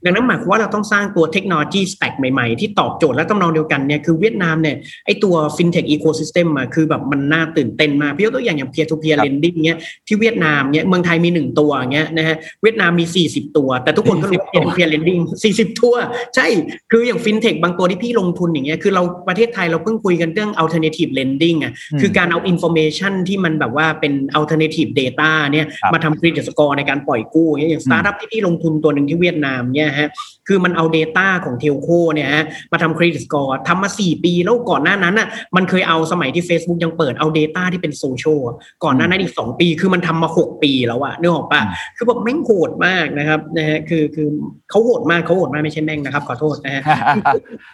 [0.04, 15.20] ดังนั้นหมายความว่าเราต้องสร้างตัว technology stack ใหม่ๆ ที่ตอบโจทย์และต้องนองเดียวกันเนี่ยคือเวียดนามเนี่ยไอตัว fintech ecosystem อะคือแบบมันน่าตื่นเต้นมากพี่ยกตัวอย่างอย่าง peer-to-peer lending เนี้ยที่เวียดนามเนี่ยเมืองไทยมีหนึ่งตัวเงี้ยนะฮะเวียดนามมี40ตัว แต่ทุกคนก็รู้ว่า peer-to-peer lending
[15.50, 15.94] 40ตัว
[16.34, 16.46] ใช่
[16.90, 30.08] คืออย่างฟินเทคบางตัวที่พี่ลงทุนอย่างเงี้ยคือเราประเทศไทยเราเพิ่งคุยกันเรื่อง alternative lending อะคือการเอา information ที่มันแบบว่าเป็น alternative data เนี่ยมาทำ credit score ในการปล่อยกู้อย่างสตาร์ทอัพที่พี่ลงทุนตัวหนึ่งที่เวียดนามเนี่ยฮะ
[30.48, 38.40] คือมันเอา Data ของ telco เนี่ยฮะมาทำ credit score ทำมา 4 ปีแล้วก่อนหน้านั้นอะมันเคยเอาสมัยที่ Facebook ยังเปิดเอา Data ที่เป็นโซเชียล
[38.84, 41.60] ก่อนหน้านั้นอีก2ปี คือมันทำมา6ปีแล้วอะนึกออกปะ
[41.96, 44.28] คือแบบแม่งโหดมากนะครับนะฮะคือคือ
[44.70, 46.82] เขาโหดมากเขาโหดมากไม่ใช่แม่งนะครับขอโทษนะฮะ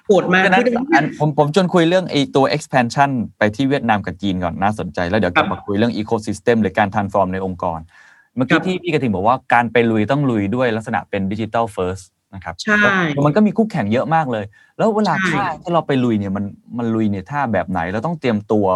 [0.07, 0.77] โหดมากคือ
[1.21, 7.81] ผมผมชวนคุยเรื่องไอ้ตัว expansion ไปที่เวียดนามกับจีนก่อนน่าสนใจ แล้วเดี๋ยวกลับมาคุยเรื่อง ecosystem หรือการ transform ในองค์กร
[8.37, 12.01] เมื่อกี้ที่พี่กระทิงบอกว่าการไปลุยต้องลุยด้วยลักษณะเป็นดิจิ t a ลเฟิร์ส
[12.35, 12.77] นะครับใช่
[13.27, 14.45] มันก็มีคู่แข่งเยอะมากเลย
[14.79, 16.45] แล้วเวลาท่าที่เราไปลุยเนี่ยมัน
[16.79, 18.67] มันลุยเนี่ยท่าแบบไหนเราต้องเตรียมตัว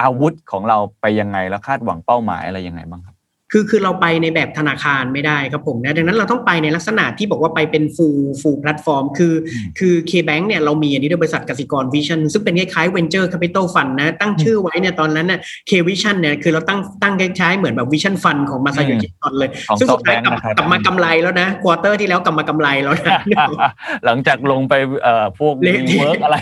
[0.00, 3.15] อาวุธของเราไปยังไงแล้วคาดหวังเป้าหมายอะไรยังไงบ้างครับ
[3.52, 9.34] คือคือเราไปในแบบธนาคารไม่ได้ครับผมนะดังนั้นเราต้องไปในลักษณะที่บอกว่าไปเป็น full full platform คือ
[9.78, 19.50] คือ K-Bank เนี่ยเรามีอันนี้ด้วยบริษัทกสิกร Vision ซึ่งเป็นคล้ายๆ Venture Capital Fund นะตั้งชื่อไว้เนี่ยตอนนั้นน่ะ K Vision เนี่ยคือเราตั้งตั้งคล้ายๆเหมือนแบบ Vision Fund ของมาซาโยชิ ซนเลย
[19.78, 23.18] ซึ่งสุดท้ายกลับกลับมากำไรแล้วนะ quarter ที่แล้วกลับมากำไรแล้วนะ
[24.04, 26.36] หลังจากลงไปเอ่อพวก WeWork อะไร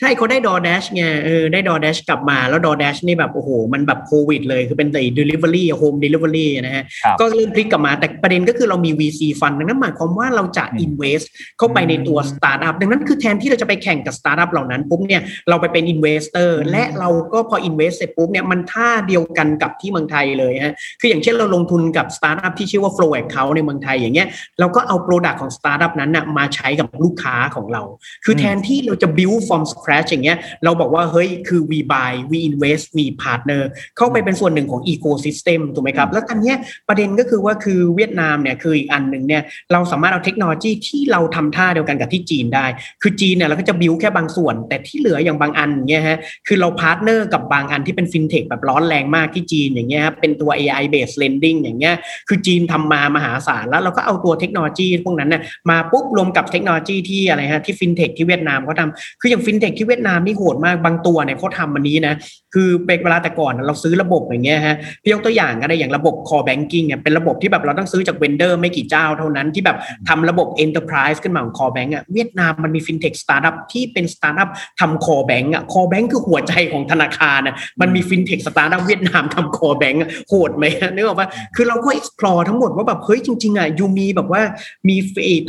[0.00, 6.84] ใช่เขาได้ DoorDash ไงเออได้ DoorDash กลับมาแล้วดอ Dash นี่แบบโอ้โหมันแบบโควิดเลยคือเป็นแต่ delivery home delivery นะฮะ
[7.20, 11.26] ก็เริ่มพลิกกลับมาแต่ประเด็นก็คือเรามี VC ฟันดังนั้นหมายความว่าเราจะ invest
[11.58, 24.28] เข้าไปในตัวสตาร์ทอัพดังนั้นคือแทนที่เราจะไปแข่งกับสตาร์ทอัพเหล่านั้นปุ๊บเนี่ยเราไปเป็น investor และเราก็พอ invest เสร็จปุ๊บเนี่ยมันท่าเดียวกันกับที่เมืองไทยเลยฮะคืออย่างเช่นเราลงทุนกับสตาร์ทอัพที่ชื่อว่า Flow Account ในเมืองไทยอย่างเงี้ย
[24.60, 27.82] เราก็เอา Product ของสตาร์ทอัพนั้นนะมาใช้กับลูกค้าของเรา
[28.24, 33.62] คือแทนที่เราจะ build from scratch อย่างเงี้ยเราบอกว่าเฮ้ยคือ we buy we invest we partner
[33.96, 36.54] เข้าไปเป็นส่วนหนึ่งของ ecosystem ถูกไหมครับแล้วตอนนี้
[36.88, 42.66] ประเด็นก็คือว่าคือเวียดนามเนี่ยคืออีกอันหนึ่งเนี่ยเราสามารถเอาเทคโนโลยีที่เราทำท่าเดียวกันกับที่จีนได้
[43.02, 51.94] คือจีนเนี่ยเราก็จะบิวแค่บางส่วน แต่ที่เหลืออย่างบางอันเนี่ยฮะคือเรา partner กับบางอันที่เป็นฟินเทคแบบร้อนแรงมากที่จีนอย่างเงี้ยเป็นตัว AI based lending อย่างเงี้ย
[52.28, 62.14] คือจีนทำมามหาศาลแล้วเราก็เอาตัวเทคโนโลยีพวกนั้นน่ะมาปุ๊บรวมกับเทคโนโลยีที่อะไรฮะที่ฟินเทคที่เวียดนามเขาทำคืออย่างฟินเทคที่เวียดนามนี่โหดมากบางตัวเนี่ยเขาทำมันนี้นะ
[62.54, 69.76] คือเป็นเวลาแต่ก่อนเราซื้อระบบอย่างเงี้ยฮะพี่ยกตัวอย่างก็ได้อย่างระบบ core banking เนี่ยเป็นระบบที่แบบเราต้องซื้อจาก vendor ไม่กี่เจ้าเท่านั้นที่แบบ
[70.08, 74.48] ทำระบบ Enterprise ขึ้นมาของ Core Bank อะเวียดนามมันมีฟินเทคสตาร์ทอัพที่เป็นสตาร์ทอัพ
[74.80, 79.98] ทำ Core Bank อะ Core Bank คือหัวใจของธนาคารอะมันมีฟินเทคสตาร์ทอัพเวียดนามทำ Core Bank
[80.28, 84.42] โหดไหมนึกออกปะคือเราก็ explore ทั้งหมดว่าแบบเฮ้ยจริงๆอะยูมีแบบว่า
[84.88, 84.96] มี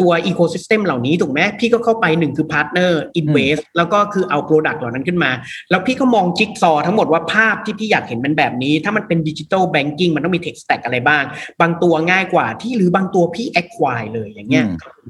[0.01, 5.31] ตัว ecosystem เหล่านี้ถูกไหมพี่ก็เข้าไปหนึ่งคือ partner invest แล้วก็คือเอา product เหล่านั้นขึ้นมา
[5.69, 11.23] แล้วพี่ก็มองจิ๊กซอทั้งหมดว่าภาพที่พี่อยากเห็นมันแบบนี้ ถ้ามันเป็น digital banking มันต้องมี tech stack อะไรบ้าง
[11.61, 14.65] บางตัวง่ายกว่าที่หรือบางตัวพี่ acquire เลยอย่างเงี้ย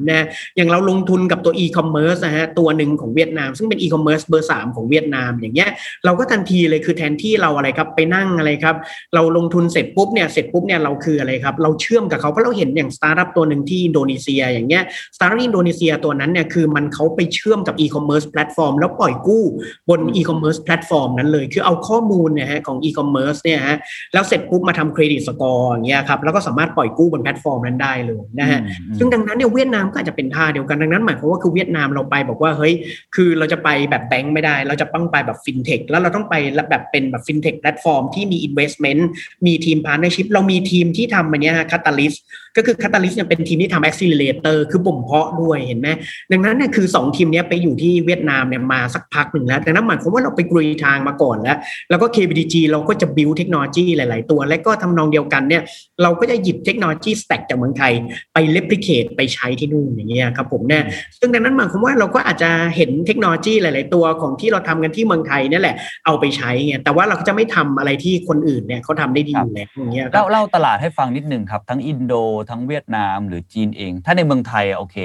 [0.10, 5.70] นะอย่างเราลงทุนกับตัวอีคอมเมิร์ซนะฮะตัวหนึ่งของเวียดนาม ซึ่งเป็นอีคอมเมิร์ซเบอร์สามของเวียดนามอย่างเงี้ย
[6.06, 8.76] เราก็ทันทีเลยคือแทนที่เราอะไรครับไปนั่งอะไรครับ
[9.16, 14.84] เราลงทุนเสร็จปุ๊บเนี่ยเสร็จปุ๊บเนี่ยเราคืออะไรครับ เราเชื่อมกับเขาเพราะเราเห็นอย่างสตาร์ทอัพตัวหนึ่งที่อินโดนีเซียอย่างเงี้ย
[15.16, 19.44] สตาร์ทอัพอินโดนีเซียตัวนั้นเนี่ยคือมันเขาไปเชื่อมกับอีคอมเมิร์ซแพลตฟอร์มแล้วปล่อยกู้
[19.90, 23.78] บนอีคอมเมิร์ซแพลตฟอร์มนั้นเลย คือเอาข้อมูลเนี่ยฮะของอีคอมเมิร์ซเนี่ยฮะ
[24.14, 28.60] แล้วเสร็จปุ๊บมาทำ credit score อย่างเงี้ยครับแล้วก็สามารถปล่อยกู้บนแพลตฟอร์มนั้นได้เลยนะฮะ
[28.98, 32.74] ซึ่งดังนั้นเนี่ยเวียดนามก็อาจจะเป็นท่าเดียวกันดังนั้นหมายความว่าคือเวียดนามเราไปบอกว่าเฮ้ย
[33.16, 36.36] คือเราจะไปแบบแบงค์ไม่ได้ เราจะต้องไปแบบฟินเทคแล้วเราต้องไป
[36.70, 39.10] แบบเป็นแบบฟินเทคแพลตฟอร์มที่มี investment
[39.46, 42.14] มีทีม partnership เรามีทีมที่ทำอันนี้ฮะ Katalyst
[42.58, 45.88] ก็คือ Katalyst เนี่ยเป็นทีมที่ทำ accelerator คือบ่มเพาะด้วยเห็นไหม
[46.32, 51.58] ดังนั้นเนี่ยคือ 2 ทีมนี้ไปอยู่ที่เวียดนามเนี่ยมาสักพักหนึ่งแล้วดังนั้นหมายความว่าเราไปกรุยทางมาก่อนแล้ว
[51.90, 55.64] แล้วก็ KBTG เราก็จะบิวเทคโนโลยีหลาย ๆ ตัว และก็ทำนองเดียวกันเนี่ย
[56.04, 57.94] เราก็จะหยิบ technology stack จากเมืองไทย
[58.34, 60.84] ไป replicate ไปใช้ที่นู่นอย่างเงี้ยครับผมเนี่ย
[61.20, 72.14] ซึ่งดังนั้นหมายความว่าเราก็อาจจะเห็นเทคโนโลยีหลาย ๆ ตัวของที่เราทำกันที่เมืองไทยนี่แหละเอาไปใช้ไงแต่ว่าเราก็จะไม่ทำอะไรที่คนอื่นเนี่ยเขาทาได้ดีอยู่แล้วอย่างเงี้ยเล่าเล่าตลาดให้ฟังนิดนึงครับทั้งอินโด
[72.50, 74.96] ทั้งเวียดนามหรือจีนเอง ถ้าในเมืองไทยโอเค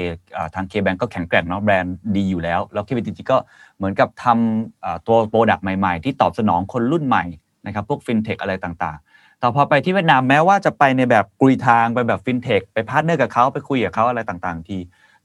[0.55, 3.37] ทาง KBank็แข็งแกร่งเนาะแบรนด์ดีอยู่แล้ว แล้ว KBTG ก็
[3.77, 7.23] เหมือนกับทำตัว product ใหม่ ๆ ที่ตอบสนองคนรุ่นใหม่
[7.65, 9.06] นะครับพวกฟินเทคอะไรต่างๆ
[9.39, 14.77] แต่พอไปที่เวียดนามแม้ว่าจะไปในแบบกรุยทางไปแบบฟินเทคไปพาร์ทเนอร์กับเขาไปคุยกับเขาอะไรต่างๆ ที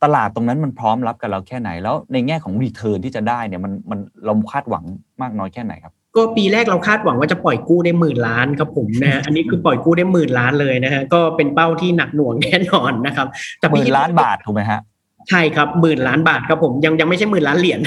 [0.02, 4.84] ตลาดตรงนั้นมันพร้อมรับกับเราแค่ไหน แล้วในแง่ของ return ที่จะได้เนี่ยมันมันเราคาดหวัง
[5.22, 13.26] มากน้อยแค่ไหนครับก็ปีแรกเราคาดหวังว่าจะปล่อยกู้ได้หมื่นล้านครับผมนะฮะอันนี้คือปล่อยกู้ได้หมื่นล้านเลยนะฮะก็เป็นเป้าที่หนักหน่วงแน่นอนนะครับ
[13.58, 14.80] แต่หมื่นล้านบาทถูกไหมฮะ
[15.28, 17.80] ใช่ครับหมื่นล้านบาทครับผมยังยังไม่ใช่หมื่นล้านเหรียญ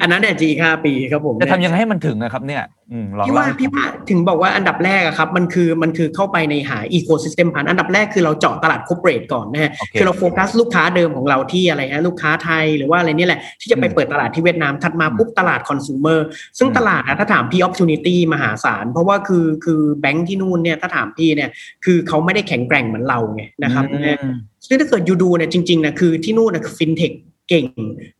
[0.00, 2.62] อันนั้นเนี่ยจีห้าปีครับผมจะทำยังไงให้มันถึงนะครับเนี่ย
[2.92, 16.18] อืมลองพี่เล่าว่าให้พี่ว่าถึงบอกว่าอันดับแรกอะครับ มันคือมันคือเข้าไปในหา ecosystem พันอันดับแรกคือเราเจาะตลาด corporate ก่อนนะฮะโอเคคือเราโฟกัสลูกค้าเดิมของเราที่อะไรฮะลูกค้าไทยหรือว่าอะไรนี่แหละที่จะไปอืมเปิดตลาดที่เวียดนามถัดมาอืมปุ๊บตลาดคอน sumer
[16.58, 21.50] ซึ่งอืมตลาดนะถ้าถามพี่ opportunity มหาศาล เพราะว่าคือคือแบงค์ที่นู่นเนี่ยถ้าถามพี่เนี่ย
[21.84, 23.98] คือเขาไม่ได้แข็งแกร่งเหมือนเราไงนะครับอื
[24.30, 24.34] ม
[24.66, 27.12] ซึ่งถ้าเกิดยูดูเนี่ยจริงๆนะคือที่นู่นนะคือฟินเทค
[27.48, 27.66] เก่ง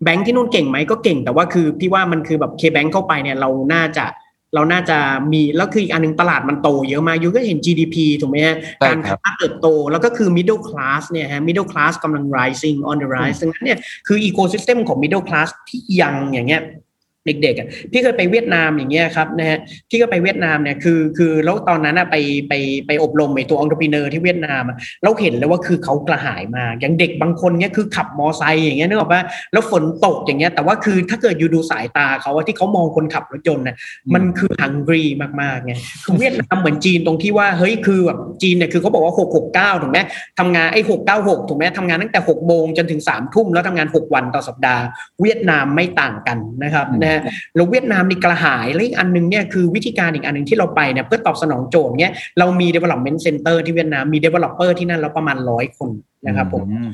[0.05, 4.07] แบงค์ที่นู่นเก่งไหมก็เก่ง แต่ว่าคือพี่ว่ามันคือแบบเคแบงค์เข้าไปเนี่ยเราน่าจะ
[4.55, 4.99] เราน่าจะ
[5.33, 14.99] มีแล้วคืออีกอันหนึงตลาดมันโตเยอะมากยูก็เห็น GDP ถูกไหมฮะใช่การครับค้าเติบโตแล้วก็คือ middle class เนี่ยฮะ middle class กำลัง rising on the rise ซึ่งเนี่ยคือ ecosystem ของ
[15.03, 16.62] middle class ที่ยังอย่างเงี้ย
[17.29, 19.59] เด็กๆอะพี่เคยไปเวียดนามอย่างเงี้ยครับนะฮะ
[19.91, 22.17] พี่ก็ไปเวียดนามเนี่ยคือคือแล้วตอนนั้นอะไป
[22.49, 22.55] ไป
[22.87, 33.77] ไปอบรมไอตัวองค์ประกอบที่เวียดนามอะเราเห็นเลยว่าคือเขากระหายมากอย่างเด็กบางคนเนี่ยคือขับมอไซค์อย่างเงี้ยนึกออกปะแล้วฝนตกอย่างเงี้ยแต่ว่าคือถ้าเกิดอยู่ดูสายตาเขาว่าที่เขามองคนขับรถยนต์น่ะ
[34.14, 35.03] มันคือฮังกี
[35.43, 35.73] มากๆไง
[36.05, 39.99] คือเวียดนามเหมือนจีนตรงที่ว่าเฮ้ยคือแบบจีนเนี่ยคือเขาบอกว่าหกหกเก้าถูกไหม
[40.38, 44.83] ทำงานไอ้หกเก้าหกถูกไหมทำงานตั้งแต่หกโมงจนถึงสามทุ่มแล้วทำงานหกวันต่อสัปดาห์
[45.21, 47.17] เวียดนามไม่ต่างกันนะครับอืมนะฮะ
[47.54, 55.90] แล้วเวียดนามนี่กระหายและอีกอันหนึงเนี่ยคือวิธีการอีกอันหนึ่งที่เราไปเนี่ยเพื่อตอบสนองโจทย์เนี่ยเรามี development center ที่เวียดนามมี developer ที่นั่นแล้วประมาณร้อยคน
[56.26, 56.90] นะครับผมอืม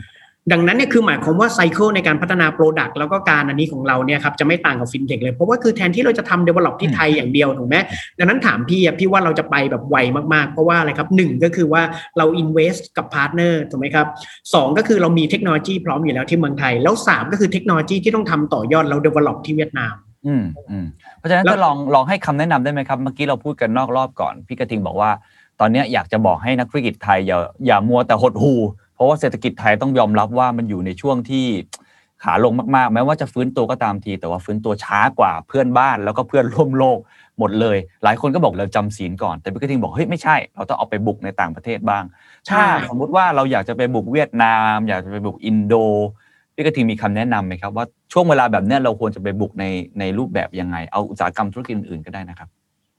[0.52, 7.76] ดังนั้นเนี่ยคือหมายความว่า cycle ในการพัฒนา product แล้วก็การอันนี้ของเราเนี่ยครับจะไม่ต่างกับฟินเทคเลย เพราะว่าคือแทนที่เราจะทำ develop ที่ไทยอย่างเดียวถูกไหม
[8.18, 9.96] ดังนั้นถามพี่อะพี่ว่าเราจะไปแบบไว
[10.34, 11.82] มากๆ เพราะว่าอะไรครับหนึ่งก็คือว่า
[12.18, 14.06] เรา invest กับพาร์ทเนอร์ถูกไหมครับ
[14.54, 19.94] สองก็คือเรามีเทคโนโลยีพร้อมอยู่แล้วที่เมืองไทย แล้วสามก็คือเทคโนโลยีที่ต้องทำต่อยอดเรา develop ที่เวียดนาม
[20.26, 20.86] อืมอืม
[21.18, 25.10] เพราะฉะนั้นแล้วจะลองลองให้คำแนะนำได้ไหมครับ เมื่อกี้เราพูดกันนอกรอบก่อน พี่กระทิงบอกว่า
[25.60, 28.54] ตอนเนี้ยอยากจะบอกให้นักธุรกิจไทยอย่าอย่ามัวแต่หดหู่
[28.94, 31.46] เพราะว่าเศรษฐกิจไทยต้องยอมรับว่ามันอยู่ในช่วงที่
[32.22, 36.98] ขาลงมากๆ แม้ว่าจะฟื้นตัวก็ตามที แต่ว่าฟื้นตัวช้ากว่าเพื่อนบ้านแล้วก็เพื่อนร่วมโลก
[37.38, 42.04] หมดเลย หลายคนก็บอกเราจำศีลก่อน แต่พี่กระทิงบอกเฮ้ยไม่ใช่ เราต้องเอาไปบุกในต่างประเทศบ้าง
[42.50, 45.74] ถ้าใช่สมมุติว่าเราอยากจะไปบุกเวียดนาม อยากจะไปบุกอินโด
[46.54, 49.64] พี่กระทิงมีคำแนะนำไหมครับว่า ช่วงเวลาแบบนี้เราควรจะไปบุกใน
[50.00, 52.48] ในรูปแบบยังไง เอาอุตสาหกรรมธุรกิจอื่นๆก็ได้นะครับ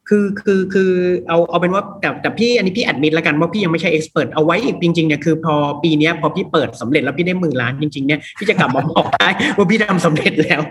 [0.09, 0.91] คือคือคือ
[1.27, 10.61] เอาเอาเป็นว่าแต่แต่พี่อันนี้พี่แอดมิดแล้วกันว่าพี่ยังไม่ใช่เอ็กซ์เพรสเอาไว้อีกจริงๆเนี่ยคือพอปีเนี้ยพอพี่เปิดสำเร็จแล้วพี่ได้หมื่นล้านจริงๆเนี่ยพี่จะกลับมาบอกได้ว่าพี่ทำสำเร็จแล้ว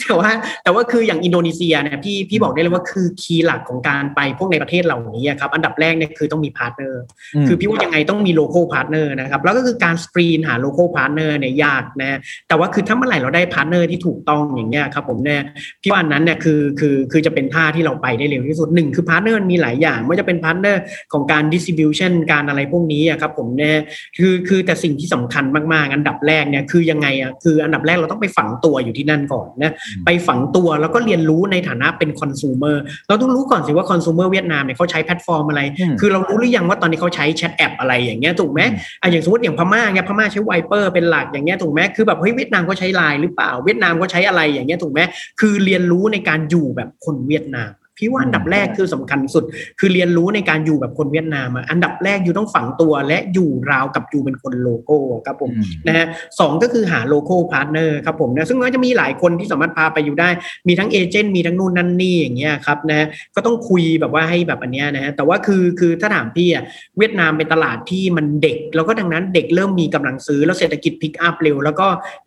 [0.00, 0.30] แต่ว่า
[0.62, 7.02] แต่ว่าคืออย่างอินโดนีเซียเนี่ยพี่พี่บอกได้เลยว่าคือ key หลักของการไปพวกในประเทศเหล่านี้อะครับอันดับแรกเนี่ยคือต้องมีพาร์ทเนอร์
[7.46, 15.42] คือพี่ว่ายังไงต้องมี local partner นะครับแล้วก็คือการสกรีนหา local partner เนี่ยยากนะแต่ว่าคือถ้าเมื่อไหร่เราได้พาร์ทเนอร์ที่ถูกต้องอย่างเงี้ยครับผมเนี่ย
[15.82, 23.76] พี่ว่าอันนั้นเนี่ยคือคือคือจะเป็นท่าที่เราไปได้เร็วที่สุดหนึ่งคือพาร์ทเนอร์มีหลายอย่างไม่ว่าจะเป็นพาร์ทเนอร์ของการ distribution การอะไรพวกนี้อะครับผมเนี่ย
[24.18, 29.72] คือคือแต่สิ่งที่สำคัญมากๆ อันดับแรกเนี่ยคือยังไงอะคืออันดับแรกเราต้องไปฝังตัวอยู่ที่นั่นก่อนนะ
[30.04, 32.76] ไปฝังตัวแล้วก็เรียนรู้ในฐานะเป็นคอน sumer
[33.08, 38.60] เราต้องรู้ก่อนสิว่าคอน sumer เวียดนามเนี่ยเขาใช้แพลตฟอร์มอะไรอืมคือเรารู้หรือยังว่าตอนนี้เขาใช้ chat app อะไรอย่างเงี้ยถูกไหม
[39.00, 45.00] อะอย่างสมมติอย่างพม่าเนี่ยพม่าใช้ Viber เป็นหลักอย่างเงี้ยถูกไหมคือแบบเฮ้ยเวียดนามก็ใช้ไลน์หรือเปล่าเวียดนามก็ใช้อะไรอย่างเงี้ยถูกไหม
[45.40, 49.44] คือเรียนรู้ในการอยู่แบบคนเวียดนาม พี่ว่าอันดับแรกคือสำคัญสุด
[49.78, 56.06] คือเรียนรู้ในการอยู่แบบคนเวียดนามอะอันดับแรกอยู่ต้องฝังตัวและอยู่ราวกับอยู่เป็นคน local ครับผมอืมนะฮะ
[56.40, 60.28] สองก็คือหา local partner ครับผมนะซึ่งก็จะมีหลายคนที่สามารถพาไปอยู่ได้
[60.68, 66.64] มีทั้งเอเจนต์มีทั้งนู่นนั่นนี่อย่างเงี้ยครับนะฮะก็ต้องคุยแบบว่าให้แบบอันเนี้ยนะฮะแต่ว่าคือคือถ้าถามพี่อะ
[66.98, 71.86] เวียดนามเป็นตลาดที่มันเด็ก แล้วก็ดังนั้นเด็กเริ่มมีกำลังซื้อแล้วเศรษฐกิจ pick up เร็วแล้วก็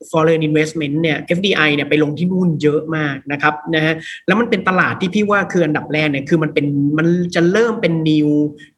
[0.09, 3.93] foreign investment เนี่ย FDI เนี่ยไปลงที่นู่นเยอะมากนะครับนะฮะ
[4.27, 6.65] แล้วมันเป็นตลาดที่พี่ว่าคืออันดับแรกเนี่ยคือมันเป็น
[6.97, 8.29] มันจะเริ่มเป็น new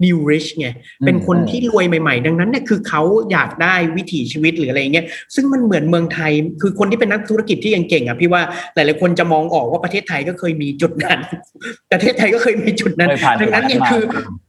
[0.05, 0.67] new rich ไง
[1.05, 8.41] เป็นคนที่รวยใหม่ๆ ดังนั้นเนี่ยคือเขาอยากได้วิถีชีวิตหรืออะไรเงี้ยซึ่งมันเหมือนเมืองไทย คือคนที่เป็นนักธุรกิจที่เก่งๆอะพี่ว่า
[8.75, 11.19] หลายๆคนจะมองออกว่าประเทศไทยก็เคยมีจุดนั้น
[11.91, 14.03] ประเทศไทยก็เคยมีจุดนั้นเคยผ่านดังนั้นเนี่ยจุดนั้นมาคือ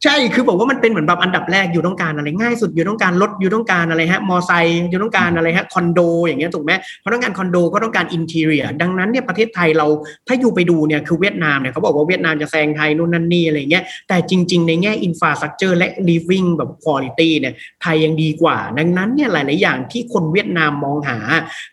[0.05, 9.87] ใช่คือบอกว่ามันเป็นเหมือนแบบอันดับแรกอยู่ต้องการอะไรง่ายสุดอยู่ต้องการรถอยู่ต้องการอะไรฮะมอไซค์อยู่ต้องการอะไรฮะคอนโด อย่างเงี้ยถูกไหมเพราะต้องการคอนโดก็ต้องการ interior ดังนั้นเนี่ยประเทศไทยเรา
[10.27, 21.19] ถ้าอยู่ไปดูเนี่ยคือเวียดนามเนี่ยเขาบอกว่าเวียดนามจะแซงไทยนู่นนั่นนี่อะไรเงี้ยแต่จริง ๆ ในแง่ infrastructure และ living แบบคุณภาพเนี่ยไทยยังดีกว่า ดังนั้นเนี่ยหลาย ๆ อย่างที่คนเวียดนามมองหา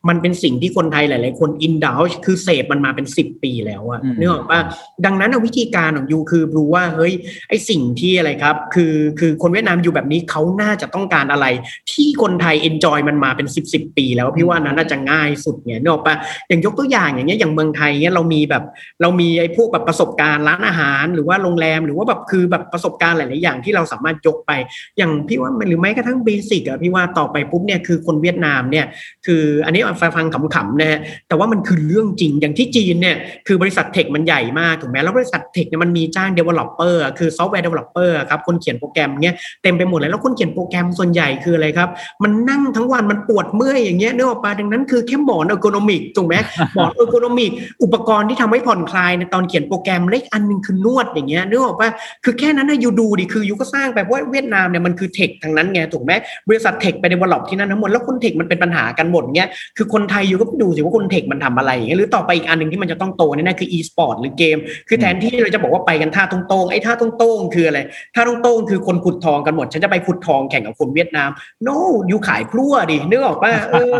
[0.07, 4.59] มันเป็นสิ่งที่คนไทยหลาย ๆ คน enjoy คือเสพมันมาเป็น 10 ปีแล้วอะอืมนึกออกปะ
[5.05, 7.13] ดังนั้นอะวิธีการของ you คือรู้ว่าเฮ้ย
[7.49, 11.45] ไอสิ่งที่อะไรครับ คือคือคนเวียดนามอยู่แบบนี้เขาน่าจะต้องการอะไร
[11.91, 16.15] ที่คนไทย enjoy มันมาเป็น 10บสปี แล้วพี่ว่านั้นน่าจะง่ายสุดเนี่ยนึกออกปะ
[16.47, 18.63] อย่างยกตัวอย่างอย่างเงี้ยอย่างเมืองไทยเนี่ยเรามีแบบ
[19.01, 24.51] เรามีไอ้พวกแบบประสบการณ์ร้านอาหารหรือว่าโรงแรมหรือว่าแบบคือแบบประสบการณ์หลาย ๆ อย่างที่เราสามารถยกไป
[24.97, 28.85] อย่างพี่ว่าหรือไม่กระทั่ง basic อะพี่ว่าต่อไปปุ๊บเนี่ยคือคนเวียดนามเนี่ย
[29.25, 29.81] คืออันนี้
[30.15, 33.15] ฟังขำๆนะฮะแต่ว่ามันคือเรื่องจริงอย่างที่จีนเนี่ย
[33.47, 41.89] คือบริษัท tech มันใหญ่มากถูกไหมแล้วบริษัท tech เนี่ยมันมีจ้าง developer อะคือซอฟต์แวร์ developer อะครับคนเขียนโปรแกรมเนี่ยเต็มไปหมดเลยแล้วคนเขียนโปรแกรมส่วนใหญ่คืออะไรครับ
[42.23, 46.35] มันนั่งทั้งวันมันปวดเมื่อยอย่างเงี้ยเนื้อออกปาดังนั้นคือแค่หมอนเออร์โกนมิกถูกไหม
[46.75, 47.51] หมอนเออร์โกนมิก
[47.83, 51.89] อุปกรณ์ที่ทำให้ผ่อนคลายในตอนเขียนโปรแกรมเล็กอันหนึ่งคือนวดอย่างเงี้ยนึกออกปะ
[52.23, 56.11] คือแค่นั้นนะยูดูดิคือยูก็สร้างไปเพราะเวียดนามเนี่ยมันคือเทคทางนั้นไงถูกไหม
[56.49, 67.79] บริษัทเทคไป develop ที่นั่นทั้งหมดแล้วคนเทคมันเป็นปัญหากันหมดเงี้ยคือคนไทยยูก็ไปดูสิว่าคนเทคมันทำอะไรอย่างเงี้ยหรือต่อไปอีกอันหนึ่งที่มันจะต้องโตแน่ๆคือ e-sport หรือเกม คือแทนที่เราจะบอกว่าไปกันท่าตรงๆไอ้ท่าตรงๆคืออะไร
[68.15, 71.29] ท่าตรงๆคือคนขุดทองกันหมด ฉันจะไปขุดทองแข่งกับคนเวียดนาม
[71.67, 71.77] no
[72.11, 73.95] ยูขายพลั่วดินึกออกป่ะเออ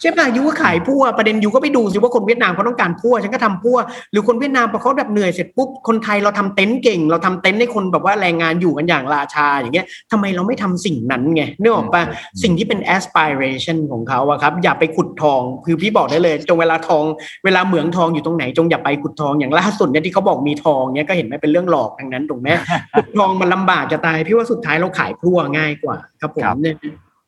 [0.00, 3.78] ใช่ป่ะยูก็ขายพั่วประเด็นยูก็ไปดูสิว่าคนเวียดนามเขาต้องการพั่วฉันก็ทำพั่ว
[4.12, 12.02] หรือคนเวียดนามพอเขาแบบเหนื่อยเสร็จปุ๊บคนไทยเราทำเต็นท์เก่ง เราทำเต็นท์ให้คนแบบว่าแรงงานอยู่กันอย่างราชาอย่างเงี้ยทำไมเราไม่ทำสิ่งนั้นไงนึกออกป่ะ
[12.42, 17.04] สิ่งที่เป็น aspiration ของเขาอะครับ อย่าไปขุดทองคือพี่บอกได้เลย จงเวลาทอง
[17.44, 22.48] เวลาเหมืองทองอยู่ตรงไหน จงอย่าไปขุดทองอย่างล่าสุดเนี่ยที่เขาบอกมีทองเนี่ยก็เห็นไหมเป็นเรื่องหลอกทั้งนั้นถูกไหม
[22.94, 26.76] ขุดทองมันลำบากจะตายพี่ว่าสุดท้ายเราขายพลั่วง่ายกว่าครับผมครับเนี่ย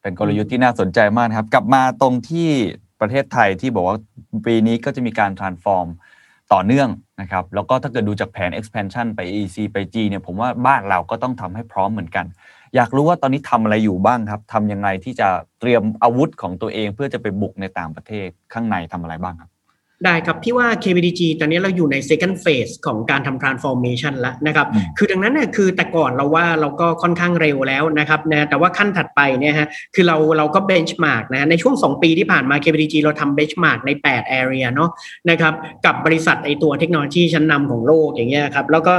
[0.03, 2.49] เป็นกลยุทธ์ที่น่าสนใจมากนะครับ กลับมาตรงที่
[3.01, 3.99] ประเทศไทยที่บอกว่า
[4.47, 5.89] ปีนี้ก็จะมีการ transform
[6.53, 6.89] ต่อเนื่อง
[7.21, 12.27] นะครับ แล้วก็ถ้าเกิดดูจากแผน expansion ไป EC ไป G เนี่ยผมว่าบ้านเราก็ต้องทำให้พร้อมเหมือนกัน
[12.75, 15.29] อยากรู้ว่าตอนนี้ทำอะไรอยู่บ้างครับทำยังไงที่จะ
[15.61, 19.52] เตรียมอาวุธของตัวเองเพื่อจะไปบุกในต่างประเทศข้างในทำอะไรบ้างครับ
[20.07, 33.79] ได้ครับพี่ว่า KBDG ตอนนี้เราอยู่ใน second phase ของการทำ transformation แล้วนะครับอืมคือดังนั้นเนี่ยคือแต่ก่อนเราว่าเราก็ค่อนข้างเร็วแล้วนะครับนะแต่ว่าขั้นถัดไปเนี่ยฮะคือเราเราก็ benchmark นะในช่วง 2 ปีที่ผ่านมา KBDG เราทำ benchmark
[33.87, 34.91] ใน 8 area เนาะ
[35.31, 35.53] นะครับ
[35.87, 38.95] กับบริษัทไอตัวเทคโนโลยีชั้นนำของโลกอย่างเงี้ยครับแล้วก็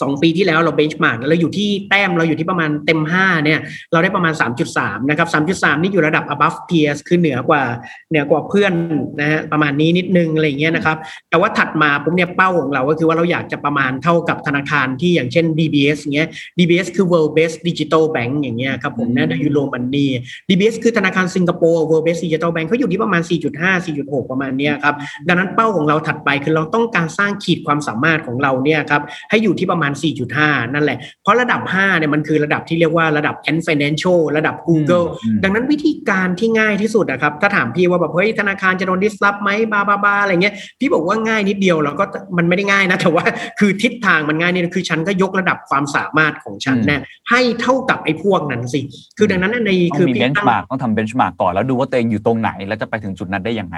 [0.00, 3.60] สองปีที่แล้วเราเบนช์มาร์กเราอยู่ที่แต้มเราอยู่ที่ประมาณเต็ม 5 เนี่ย
[3.92, 4.32] เราได้ประมาณ
[4.72, 7.62] 3.3 นะครับ 3.3 นี่อยู่ระดับ above peers คือเหนือกว่า
[8.10, 8.72] เหนือกว่าเพื่อน
[9.20, 10.96] นะฮะประมาณนี้นิดนึงอะไรอย่างเงี้ยนะครับ
[11.30, 20.10] แต่ว่าถัดมาปุ๊บเนี่ยเป้าของเราก็คือว่าเราอยากจะประมาณเท่ากับธนาคารที่อย่างเช่น DBS อย่างเงี้ย DBS คือ world best digital bank อย่างเงี้ยครับผมนะอืมยูโรมันนี่
[20.48, 24.94] DBS คือธนาคารสิงคโปร์ world best digital bank เขาอยู่ที่ประมาณ 4.5 4.6 ประมาณเนี้ยครับ
[25.28, 29.92] ดังนั้นเป้าของเราถัดไปคือเราต้องการสร้างขีดความสามารถของเราเนี่ยครับให้อยู่ที่ประมาณ
[30.32, 42.04] 4.5 นั่นแหละ เพราะระดับ 5 เนี่ยมันคือระดับที่เรียกว่าระดับ Ant Financial ระดับ Google อืมดังนั้นวิธีการที่ง่ายที่สุดนะครับ ถ้าถามพี่ว่าแบบเฮ้ยธนาคารจะโดน disrupt ไหมบาบาบาอะไรเงี้ย พี่บอกว่าง่ายนิดเดียวแล้วก็
[42.38, 43.24] มันไม่ได้ง่ายนะ แต่ว่า
[43.60, 48.80] คือทิศทางมันง่ายนี่คือฉันก็ยกระดับความสามารถของฉันเนี่ยให้เท่ากับไอ้พวกนั้นสิ
[49.18, 53.76] คือดังนั้นคือต้องมีพี่ตั้ง benchmark ต้องทำ benchmark ก่อนแล้วดูว่าตัวเองอยู่ตรงไหนแล้วจะไปถึงจุดนั้นได้ยังไง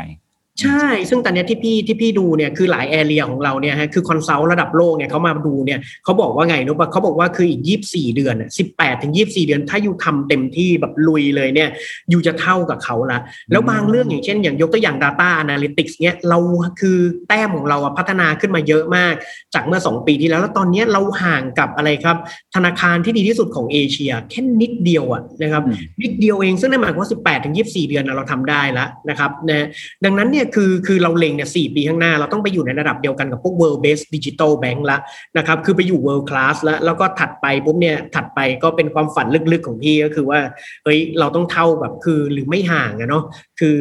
[0.61, 11.69] ใช่ ซึ่งตอนเนี้ยที่พี่ที่พี่ดูเนี่ยคือหลายแอเรียของเราเนี่ยฮะคือคอนซัลท์ระดับโลกเนี่ยเขามาดูเนี่ยเขาบอกว่าไงรู้ป่ะเขาบอกว่าคืออีก 24 เดือนน่ะ18 ถึง 24 เดือน ถ้าอยู่ทำเต็มที่แบบลุยเลยเนี่ย
[12.11, 13.19] อยู่จะเท่ากับเขาละ
[13.53, 16.39] แล้วบางเรื่องอย่างเช่น อย่างยกตัวอย่าง Data Analytics เนี่ยเรา
[16.81, 19.15] คือแต้มของเราอะพัฒนาขึ้นมาเยอะมาก
[19.55, 22.17] จากเมื่อ 2 ปีที่แล้ว แล้วตอนเนี้ยเราห่างกับอะไรครับ
[22.55, 29.67] ธนาคารที่ดีที่สุดของเอเชียแค่นิดเดียวอะนะครับอืมนิดเดียวเองซึ่งนั่นหมายความว่า 18 ถึง 24 เดือนนะเราทำได้แล้วนะครับนะ
[30.05, 34.99] ดังนั้นเนี่ยคือคือเราเล็งเนี่ย4ปีข้างหน้า เราต้องไปอยู่ในระดับเดียวกันกับพวก world based digital bank ละ
[35.39, 40.41] นะครับคือไปอยู่ world class แล้วแล้วก็ถัดไปปุ๊บเนี่ยถัดไปก็เป็นความฝันลึกๆของพี่ก็คือว่า
[40.85, 43.25] เฮ้ยเราต้องเท่าแบบคือหรือไม่ห่างอะเนาะ
[43.61, 43.79] คือ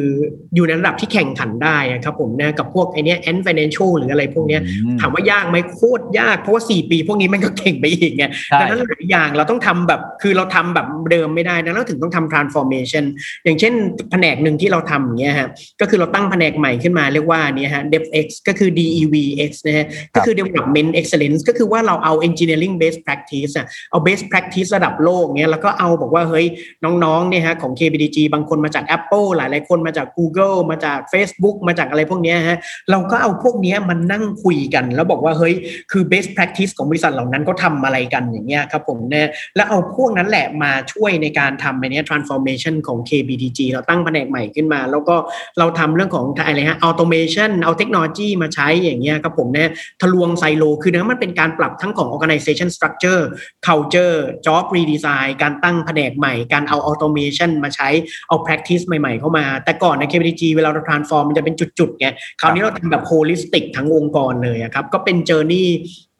[0.54, 13.04] อยู่ในระดับที่แข่งขันได้อะครับผมนะกับพวกไอเนี้ย Ant Financial หรืออะไรพวกเนี้ยอืมถามว่ายากไหมโคตรยากเพราะว่า 4 ปี พวกนี้มันก็เก่งไปอีกไงใช่ดังนั้นหลายอย่างเราต้องทำแบบคือเราทำแบบเดิมไม่ได้นะเราถึงต้องทำ transformation
[13.44, 13.72] อย่างเช่น
[14.10, 15.48] แผนกหนึ่งที่เราทำอย่างเงี้ยฮะ
[15.80, 26.46] ก็คือเราตั้งแผนกกใหม่ขึ้นมาเรียกว่านี่ฮะ DevX ก็คือ DEVX นะฮะก็คือ Development Excellence ก็คือว่าเราเอา Engineering Best Practice อะเอา Best Practice ระดับโลกเนี้ยแล้วก็เอาบอกว่าเฮ้ย
[26.84, 32.58] น้องๆเนี่ยฮะของ KBDG บางคนมาจาก Apple หลายๆคนมาจาก Google มาจาก Facebook มาจากอะไรพวกเนี้ยฮะ
[32.90, 35.54] เราก็เอาพวกเนี้ยมันนั่งคุยกัน แล้วบอกว่าเฮ้ย
[35.92, 45.16] คือ Best Practice ของบริษัทเหล่านั้นก็ทำอะไรกันอย่างเงี้ยครับผมเนี่ยแล้วเอาพวกนั้นแหละมาช่วยในการทำไปเนี้ย transformation ของ KBDG เราตั้งแผนกใหม่ขึ้นมา แล้วก็
[45.58, 53.22] เราทำเรื่องของอะไรฮะ automation เอาเทคโนโลยีมาใช้อย่างเงี้ยครับผมเนี่ยทะลวงไซโล คือเนะมันเป็นการปรับทั้งของ organization structure
[53.66, 57.88] culture job redesign การตั้งแผนกใหม่ การเอา automation มาใช้
[58.28, 62.06] เอา practice ใหม่ๆ เข้ามา แต่ก่อนใน KBDG เวลาเรา transform มันจะเป็นจุดๆไง
[62.40, 65.66] คราวนี้เราทำแบบ holistic ทั้งองค์กรเลยครับก็เป็น journey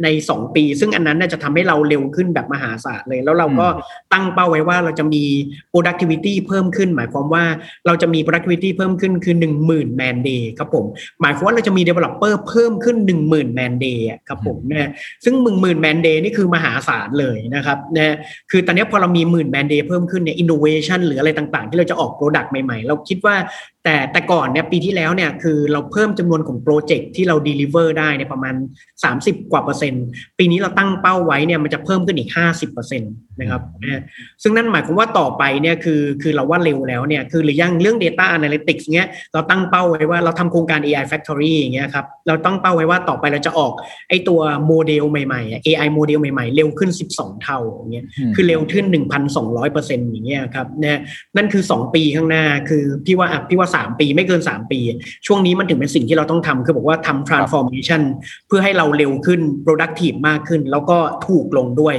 [0.03, 3.67] ใน 2 ปี ซึ่งอันนั้นน่าจะทำให้เราเร็วขึ้นแบบมหาศาลเลย แล้วเราก็
[4.13, 5.25] ตั้งเป้าไว้ว่าเราจะมี
[5.73, 7.45] productivity เพิ่มขึ้น หมายความว่า
[7.87, 9.35] เราจะมี productivity เพิ่มขึ้นคือ
[9.69, 10.85] 10,000 man day ครับผม
[11.21, 12.97] หมายความว่าเราจะมี developer เพิ่มขึ้น
[13.29, 14.91] 10,000 man day อะครับผมนะ
[15.25, 18.17] ซึ่งมึงหมื่น man day นี่คือมหาศาลเลยนะครับนะ
[18.51, 23.37] คือตอนนี้พอเรามีหมื่น man day เพิ่มขึ้นเนี่ย innovation หรืออะไรต่างๆ ที่เราจะออก product ใหม่ๆ เราคิดว่า
[23.85, 28.55] แต่แต่ก่อนเนี่ยปีที่แล้วเนี่ยคือเราเพิ่มจำนวนของโปรเจกต์ที่เรา deliver ได้ในประมาณ
[29.03, 30.05] 30 กว่าเปอร์เซ็นต์
[30.39, 34.03] ปีนี้เราตั้งเป้าไว้เนี่ยมันจะเพิ่มขึ้นอีก 50เปอร์เซ็นต์นะครับนะ
[34.43, 43.73] ซึ่งนั่นหมายความว่าต่อไปเนี่ยคือคือเราว่าเร็วแล้วเนี่ยคือหรือยังเรื่อง data analytics เนี้ยเราตั้งเป้าไว้ว่าเราทำโครงการ AI factory อย่างเงี้ยครับเราตั้งเป้าไว้ว่าต่อไปเราจะออก
[44.09, 48.87] ไอตัวโมเดลใหม่ๆ AI โมเดลใหม่ๆ เร็วขึ้น 12 เท่าอย่างเงี้ยคือเร็วขึ้น
[49.31, 51.01] 1,200เปอร์เซ็นต์อย่างเงี้ยครับนะ
[51.37, 54.81] นั่นคือ 2 ปีข้างหน้าคือพี่ว่าอะพี่ว่า3ปีไม่เกิน3ปี
[55.27, 58.03] ช่วงนี้มันถึงเป็นสิ่งที่เราต้องทำคือบอกว่าทำ transformation
[58.49, 61.97] เพื่อให้เราเร็วขึ้น productive มากขึ้น แล้วก็ถูกลงด้วย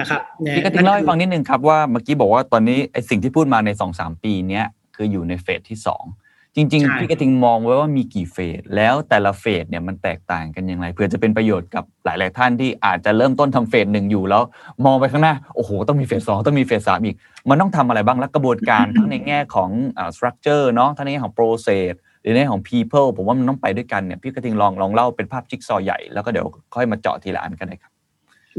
[0.00, 0.20] นะครับ
[0.56, 4.64] พี่กติงเล่าให้ฟังนิดนึงครับว่าเมื่อกี้บอกว่าตอนนี้ไอสิ่งที่พูดมาใน2อสปีเนี้ย
[4.96, 6.23] คืออยู่ในเฟสที่2
[6.56, 14.42] จริง ๆ พี่กติงมองไว้ว่ามีกี่เฟสแล้วแต่ละเฟสเนี่ยมันแตกต่างกันอย่างไรเพื่อจะเป็นประโยชน์กับหลาย ๆ ท่านที่อาจจะเริ่มต้นทำเฟสหนึ่งอยู่แล้ว
[14.86, 17.16] มองไปข้างหน้าโอ้โหต้องมีเฟสสองต้องมีเฟสสามอีก
[17.50, 21.90] มันต้องทำอะไรบ้างและกระบวนการทั้งในแง่ของอ่า structure เนาะทั้งในแง่ของ process
[22.22, 27.93] หรือในแง่ของ people ผมว่ามันต้องไปด้วยกันเนี่ยพี่กติงลองลองเล่าเป็นภาพจิ๊กซอว์ใหญ่แล้วก็เดี๋ยวค่อยมาเจาะทีละอันกันเลยครับ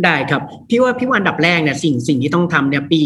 [0.04, 3.00] ได้ครับ พี่ว่าพี่ว่าอันดับแรกเนี่ยสิ่งสิ่งที่ต้องทำเนี่ยปี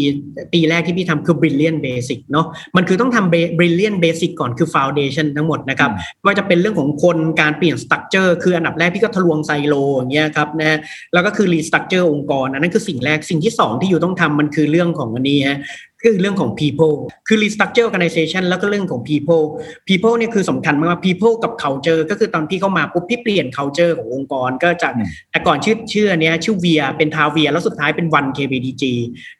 [0.52, 5.90] ปีแรกที่พี่ทำคือ brilliant basic เนาะมันคือต้องทำ brilliant basic ก่อนคือ foundation ทั้งหมดนะครับ
[6.24, 10.78] ว่าจะเป็นเรื่องของคนการเปลี่ยน structure คืออันดับแรกพี่ก็ทะลวงไซโลอย่างเงี้ยครับนะ
[11.12, 15.58] แล้วก็คือ restructure องค์กรอันนั้นคือสิ่งแรกสิ่งที่สองที่อยู่ต้องทำมันคือเรื่องของอันนี้ฮะ
[16.02, 16.96] คือเรื่องของ people
[17.28, 19.44] คือ restructure organization แล้วก็เรื่องของ people
[19.88, 24.92] people เนี่ยคือสำคัญมากว่า people กับ culture ก็คือตอนพี่เข้ามาปุ๊บพี่เปลี่ยน culture ขององค์กรก็จาก
[25.30, 28.84] แต่ก่อนชื่อชื่อเนี้ยชื่อเวียเป็นทาเวียแล้วสุดท้ายเป็น one KBDG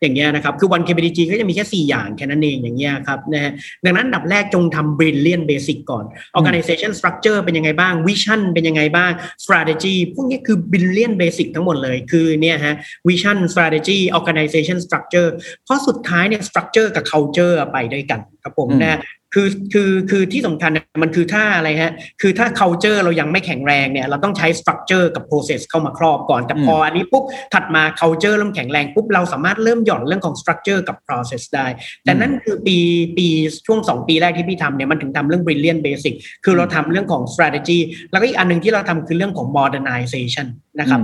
[0.01, 3.53] อย่างเงี้ยนะครับ คือ one KBDG ก็จะมีแค่ 4 อย่างแค่นั้นเองอย่างเงี้ยครับนะฮะ
[3.85, 6.05] ดังนั้นอันดับแรกจงทำ brilliant basic ก่อน
[6.39, 9.13] organization structure เป็นยังไงบ้าง vision เป็นยังไงบ้าง
[9.45, 12.75] strategy พวกนี้คือ brilliant basic ทั้งหมดเลยคือเนี่ยฮะ
[13.09, 15.29] vision strategy organization structure
[15.65, 19.01] เพราะสุดท้ายเนี่ย structure กับ culture ไปด้วยกันครับผมนะ
[19.35, 20.71] คือคือคือที่สำคัญ
[21.03, 31.67] มันคือถ้าอะไรฮะคือถ้า culture เรายังไม่แข็งแรงเนี่ยเราต้องใช้ structure กับ process เข้ามาครอบก่อนแต่พออันนี้ปุ๊บถัดมา culture เริ่มแข็งแรงปุ๊บเราสามารถเริ่มหย่อนเรื่องของ structure กับ process ได้
[32.05, 32.77] แต่นั่นคือปี
[33.17, 33.27] ปี
[33.67, 37.79] ช่วง 2 ปีแรกที่พี่ทำเนี่ยมันถึงทำเรื่อง brilliant basic คือเราทำเรื่องของ strategy
[38.13, 40.47] แล้วก็อีกอันหนึ่งที่เราทำคือเรื่องของ modernization
[40.79, 41.01] นะครับ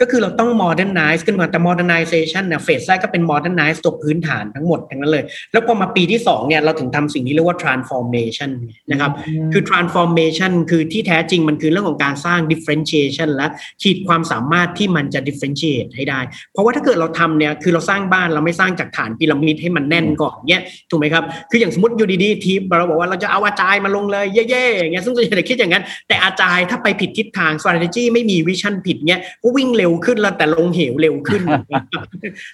[0.00, 8.50] ก็คือเราต้อง modernize ขึ้นมาแต่ modernization เนี่ยเฟสแรกก็เป็น modernize ตัวพื้นฐานทั้งหมดทั้งนั้นเลย แล้วพอมาปีที่2เนี่ยเราถึงทำสิ่งนี้เรียกว่า transformation
[8.90, 9.10] นะครับ
[9.52, 13.46] คือ transformation คือที่แท้จริงมันคือเรื่องของการสร้าง differentiation และ
[13.82, 16.20] ขีดความสามารถที่มันจะ differentiate ให้ได้
[16.52, 31.42] เพราะว่าถ้าเกิดเราทำเนี่ยคือเราสร้างบ้านเราไม่สร้างจากฐานพีระมิดให้มันแน่นก่อนเนี่ยถูกไหมครับคืออย่างสมมติอยู่ดีๆทีเราบอกว่าเราจะเอาอาจารย์มาลงเลยเย่ๆอย่างเงี้ยซึ่งส่วนใหญ่คิดอย่างนั้น แต่อาจารย์ถ้าไปผิดทิศทาง strategy ไม่มี vision ผิดเนี่ยก็วิ่งเร็วขึ้นแล้วแต่ลงเหวเร็วขึ้น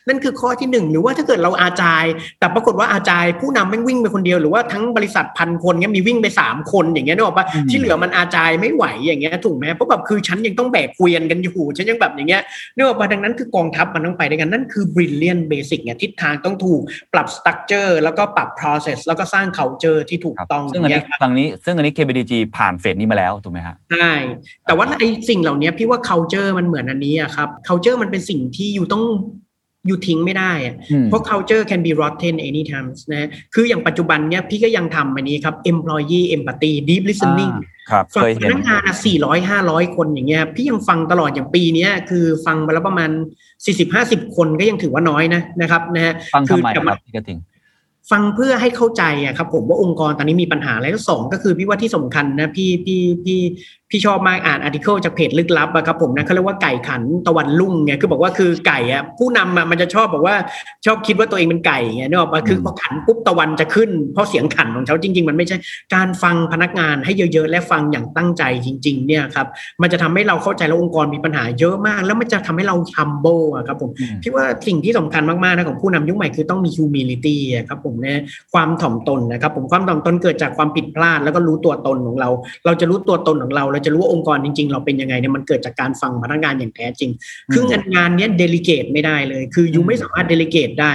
[0.09, 2.05] นั่นคือข้อที่หนึ่งหรือว่าถ้าเกิดเราอาจาย
[2.39, 12.43] แต่ปรากฏว่าอาจายผู้นำไม่วิ่งไปคนเดียวหรือว่าทั้งบริษัทพันคนเงี้ยมีวิ่งไปสามคนอย่างเงี้ยนึกออกปะที่เหลือมันอาจายไม่ไหวอย่างเงี้ยถูกไหมเพราะแบบคือฉันยังต้องแบกเกวียนกันอยู่ฉันยังแบบอย่างเงี้ย
[12.75, 16.81] นึกออกปะดังนั้นคือกองทัพมันต้องไปด้วยกันนั่นคือ brilliant basic เนี่ยทิศทางต้องถูก
[17.13, 24.13] ปรับ structure แล้วก็ปรับ process แล้วก็สร้าง culture ที่ถูกต้องซึ่งอันนี้ทางนี้ซึ่งอันนี้ KBDG ผ่านเฟสนี้มาแล้วถูกไหมฮะใช่
[24.67, 29.05] แต่ว่าไอ้สิ่งเหล่านี้พี่ว่า culture มันเหมือนอันนี้อะครับ culture มันเป็นสิ่งที่อยู่ต้อง
[29.87, 37.55] อยู่ทิ้งไม่ได้อะเพราะ culture can be rotten anytime นะคืออย่างปัจจุบันเนี้ยพี่ก็ยังทำอันนี้ครับ employee empathy deep listening
[38.15, 43.11] ฟังพนักงานสี่ร้อยห้าร้อยคนอย่างเงี้ย พี่ยังฟังตลอดอย่างปีนี้คือฟังมาแล้วประมาณ
[43.65, 47.39] สี่สิบห้าสิบคนก็ยังถือว่าน้อยนะนะครับนะฮะฟังทำไมครับพี่กระติง
[48.11, 53.39] ฟังเพื่อให้เข้าใจอะครับผมว่าองค์กรตอนนี้มีปัญหาอะไรแล้วสองก็คือพี่ว่าที่สำคัญนะพี่พี่พี่
[53.93, 60.37] พี่ชอบมากอ่านอาร์ติเคิลจากเพจลึกลับอะครับผมนะเขาเรียกว่าไก่ขันตะวันลุ่งไงคือบอกว่าคือไก่อะผู้นำอะมันจะชอบบอกว่า
[60.87, 65.57] ชอบคิดว่าตัวเองเป็นไก่ไงนึกออกปะคือพอขันปุ๊บตะวันจะขึ้น เพราะเสียงขันของเขาจริง ๆ มันไม่ใช่
[65.95, 69.47] การฟังพนักงานให้เยอะๆ และฟังอย่างตั้งใจจริง ๆ เนี่ยครับ
[69.83, 82.29] มันจะทำให้เราเข้าใจแล้วองค์กรมีปัญหาเยอะมาก แล้วมันจะทำให้เรา humble อะครับผมอืมพี่ว่าสิ่งที่สำคัญมากๆนะของผู้นำยุคใหม่คือต้องมี humility อะครับผมนะความถ่อมตนนะครับผมความถ่อมตนเกิดจากความผิดพลาดแล้วก็รู้ตัวตนของเรา
[82.67, 87.11] เราจะรู้ตัวตนของเราเราจะรู้ว่าองค์กรจริง ๆ เราเป็นยังไงเนี่ยมันเกิดจากการฟังพนักงานอย่างแท้จริง
[87.53, 90.93] คืองานงานเนี้ยเดลิเกตไม่ได้เลย คือยูไม่สามารถเดลิเกตได้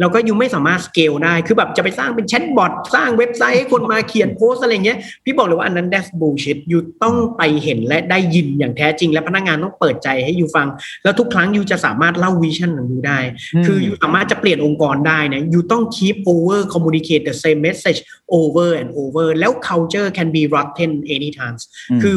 [0.00, 10.68] แล้วก็ยูไม่สามารถสเกลได้ คือแบบจะไปสร้างเป็นแชทบอทสร้างเว็บไซต์ให้คนมาเขียนโพสต์อะไรเงี้ย พี่บอกเลยว่าอันนั้น that's bullshit ยูต้องไปเห็นและได้ยินอย่างแท้จริง และพนักงานต้องเปิดใจให้ยูฟัง
[11.04, 13.18] แล้วทุกครั้งยูจะสามารถเล่าวิชั่นของยูได้
[13.66, 18.00] คือยูสามารถจะเปลี่ยนองค์กรได้นะยูต้อง keep over communicate the same message
[18.38, 21.56] over and over แล้ว culture can be rotten anytime
[21.98, 22.16] มคือ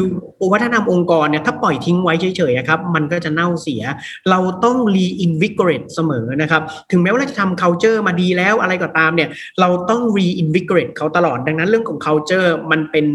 [0.52, 3.82] วัฒนธรรมองค์กรเนี่ยถ้าปล่อยทิ้งไว้เฉยๆครับมันก็จะเน่าเสีย
[4.30, 9.28] เราต้อง reinvigorate เสมอนะครับถึงแม้ว่าเราจะทำ culture มาดีแล้วอะไรก็ตามเนี่ย
[9.60, 13.06] เราต้อง reinvigorate เขาตลอดดังนั้นเรื่องของ culture มันเป็น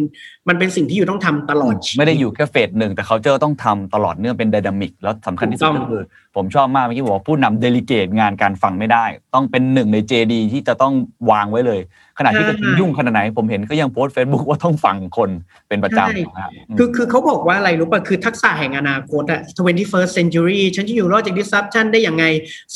[0.49, 6.03] มันเป็นสิ่งที่อยู่ต้องทำตลอดชีวิตไม่ได้อยู่แค่เฟสหนึ่งแต่เขาเจอต้องทำตลอดเนื่องเป็น d y นามิกแล้วสำคัญที่สุดถูกต้ก็องคือ
[6.35, 10.93] ผมชอบมากเมื่อกี้บอกว่าผู้นำเดลิเกตงานการฟังไม่ได้ ต้องเป็นหนึ่งใน JD ที่จะต้อง
[11.31, 11.79] วางไว้เลย
[12.19, 15.29] ขณะที่กระทิงยุ่งขนาดไหน ผมเห็นก็ยังโพสต์ Facebook ว่าต้องฟังคน
[15.69, 22.25] เป็นประจำนะครับอืมคือคือเขาบอกว่าอะไรรู้ป่ะคือทักษะแห่งอนาคตอะ 21st century ฉันจะอยู่รอดจาก disruption ได้ยังไง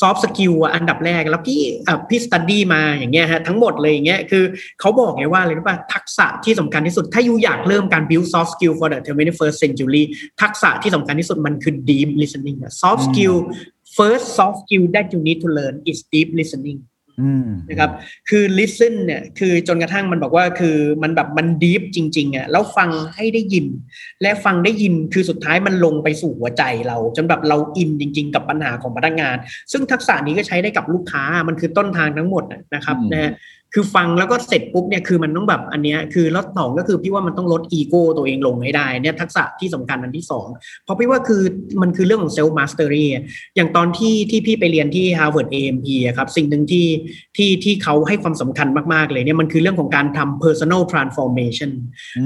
[0.00, 4.44] soft skill อะอันดับแรก แล้วพี่อะพี่ study มาอย่างเงี้ยฮะทั้งหมดเลยอย่างเงี้ยคือ
[4.80, 10.02] เขาบอกเลยว่าอะไรรู้ป่ะทักษะที่สำคัญที่สุดถ้าอยู่อยากเริ่มการ build soft skill for the 21st century
[10.42, 13.36] ทักษะที่สำคัญที่สุดมันคือ deep listening อะ soft skill
[13.96, 16.78] first soft skill that you need to learn is deep listening
[17.20, 17.90] อืมนะครับ
[18.28, 23.66] คือ listen เนี่ยคือจนกระทั่งมันบอกว่าคือมันแบบมัน deep จริงๆอะแล้วฟังให้ได้ยิน
[24.22, 29.36] และฟังได้ยินคือสุดท้ายมันลงไปสู่หัวใจเรา จนแบบเราอินจริง ๆ กับปัญหาของพนักงาน
[29.72, 33.32] ซึ่งทักษะนี้ก็ใช้ได้กับลูกค้ามันคือต้นทางทั้งหมดน่ะนะครับอืมนะฮะ
[33.74, 40.46] คือฟังแล้วก็เสร็จปุ๊บเนี่ยคือมันต้องแบบอันเนี้ยคือแล้วสองก็คือพี่ว่ามันต้องลดอีโก้ตัวเองลงให้ได้เนี่ยทักษะที่สำคัญอันที่สอง
[40.84, 41.42] เพราะพี่ว่าคือ
[41.82, 43.22] มันคือเรื่องของ self mastery อะ
[43.56, 46.86] อย่างตอนที่ที่พี่ไปเรียนที่ Harvard AMP อะครับสิ่งหนึ่งที่
[47.36, 51.70] ที่ที่เขาให้ความสำคัญมากๆเลยเนี่ยมันคือเรื่องของการทำ personal transformation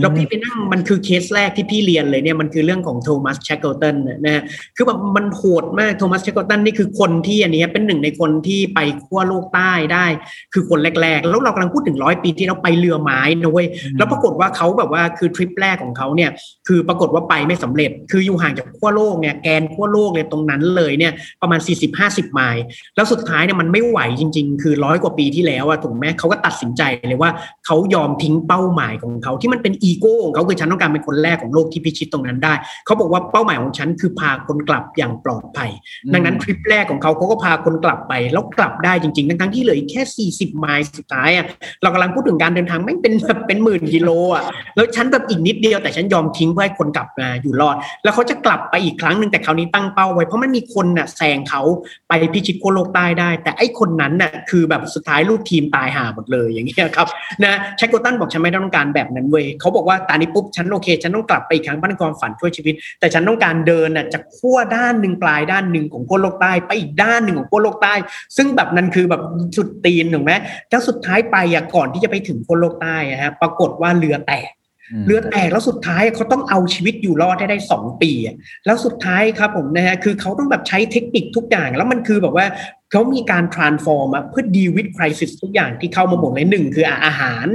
[0.00, 4.42] แล้วพี่ไปนั่งมันคือเคสแรกที่พี่เรียนเลยเนี่ยมันคือเรื่องของโทมัสแชคเกิลตันนะฮะ
[4.76, 10.06] คือแบบมันโหดมากโทมัสแชคเกิลตันนี่คือคนที่อันเนี้ยเป็นหนึ่งในคนที่ไปขั้วโลกใต้ได้
[10.52, 13.66] คือคนแรกๆแล้วเรากำลังพูดถึงร้อยปีที่เราไปเรือไม้นะเว้ย
[13.98, 16.30] แล้วปรากฏว่าเขาแบบว่าคือทริปแรกของเขาเนี่ย
[16.68, 21.12] คือปรากฏว่าไปไม่สำเร็จ คืออยู่ห่างจากขั้วโลกเนี่ยแกนขั้วโลกเลยตรงนั้นเลยเนี่ย
[21.42, 21.60] ประมาณ
[21.96, 22.62] 40-50 ไมล์
[22.96, 27.30] แล้วสุดท้ายเนี่ยมันไม่ไหวจริง ๆ คือร้อยกว่าปีที่แล้วอะถูกไหมเขาก็ตัดสินใจเลยว่า
[27.66, 32.54] เขายอมทิ้งเป้าหมายของเขาที่มันเป็นอีโก้ของเขาคือฉันต้องการเป็นคนแรกของโลกที่พิชิตตรงนั้นได้
[32.86, 35.70] เขาบอกว่าเป้าหมายของฉันคือพาคนกลับอย่างปลอดภัย
[36.14, 41.46] ดังนั้นทริปแรกของเขาเขาก็พาคนกลับไปแล้วกลับได้จริงๆทั้งๆที่เหลืออีกแค่ 40 ไมล์สุดท้ายอะ
[41.82, 44.44] เรากำลังพูดถึงการเดินทางไม่งเป็นแบบเป็นหมื่นกิโลอะ
[44.76, 51.62] แล้วฉันแบบอีกนิดเดียวแต่ฉันยอมทิ้งเพื่อให้คนกลับมาอยู่รอด แล้วเขาจะกลับไปอีกครั้งหนึ่งแต่คราวนี้ตั้งเป้าไว้เพราะมันมีคนน่ะแซงเขา
[52.08, 57.08] ไปพิชิตขั้วโลกใต้ได้ แต่ไอ้คนนั้นน่ะคือแบบสุดท้ายลูกทีมตายห่าหมดเลยอย่างเงี้ยครับ
[57.44, 67.94] นะแชคโกตันบอกฉันไม่ต้องการแบบนั้นเว้ยเขาบอกว่าตอนนี้ปุ๊บฉันโอเค ฉันต้องกลับไปอีกครั้งบ้านความฝันช่วยชีวิต แต่ฉันต้องการเดินน่ะจากขั้วด้านหนึ่งปลายด้านหนึ่งของขั้วโลกใต้ไปอีกด้านหนึ่งของขั้วโลกใต้
[68.36, 69.22] ซึ่งแบบนั้นคือแบบ
[69.56, 70.32] สุดตีนถูกไหม
[70.70, 74.50] แล้วสุดท้ายไปอะก่อนที่จะไปถึงขั้วโลกใต้อะฮะปรากฏว่าเรือแตก
[75.00, 78.36] มเรือแตกแล้วสุดท้ายเขาต้องเอาชีวิตอยู่รอดให้ได้สองปีอะ
[78.66, 82.46] แล้วสุดท้ายครับผมนะฮะคือเขาต้องแบบใช้เทคนิคทุกอย่าง แล้วมันคือแบบว่า
[82.96, 87.46] เขามีการ transform เพื่อ deal with crisis ทุกอย่างที่เข้ามาหมดเลยหนึ่งคืออาหาร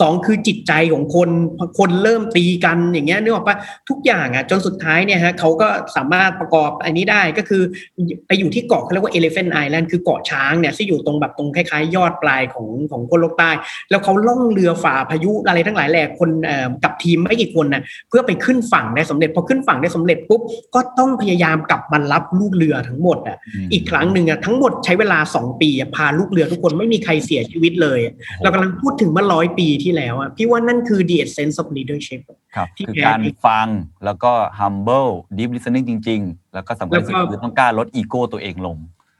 [0.00, 1.30] สองคือจิตใจของคน
[1.78, 3.56] คนเริ่มตีกันอย่างเงี้ยนึกออกปะ
[3.88, 7.62] ทุกอย่างอะจนสุดท้ายเนี่ยฮะเขาก็สามารถประกอบอันนี้ได้ก็คือ
[8.26, 13.50] ไปอยู่ที่เกาะเขาเรียกว่า elephant island คือเกาะช้างเนี่ยที่อยู่ตรงแบบตรงคล้ายๆ ยอดปลายของของคนโลกใต้
[13.90, 20.40] แล้วเขาล่องเรือฝ่าพายุอะไรทั้งหลายแหล่คนเออกับ ทีมไม่กี่คนน่ะเพื่อไปขึ้นฝั่งได้สำเร็จพอขึ้นฝั่งได้สำเร็จปุ๊บ
[20.74, 23.36] ก็ต้องพยายามกลับมารับลูกเรือทั้งหมดอะ
[23.66, 32.22] มอีกครั้งหนึ่งอะทั้งหมดใช้เวลา 2 ปีอะพาลูกเรือทุกคนไม่มีใครเสียชีวิตเลยอะเรากำลังพูดถึงเมื่อร้อยปีที่แล้วอะพี่ว่านั่นคือ the essence of leadership
[32.56, 33.68] ครับที่คือแท้การจริงฟัง
[34.04, 38.76] แล้วก็ humble deep listening จริง ๆ แล้วก็สำคัญที่สุดแล้วก็คือต้องกล้าลดอีโก้ตัวเองลง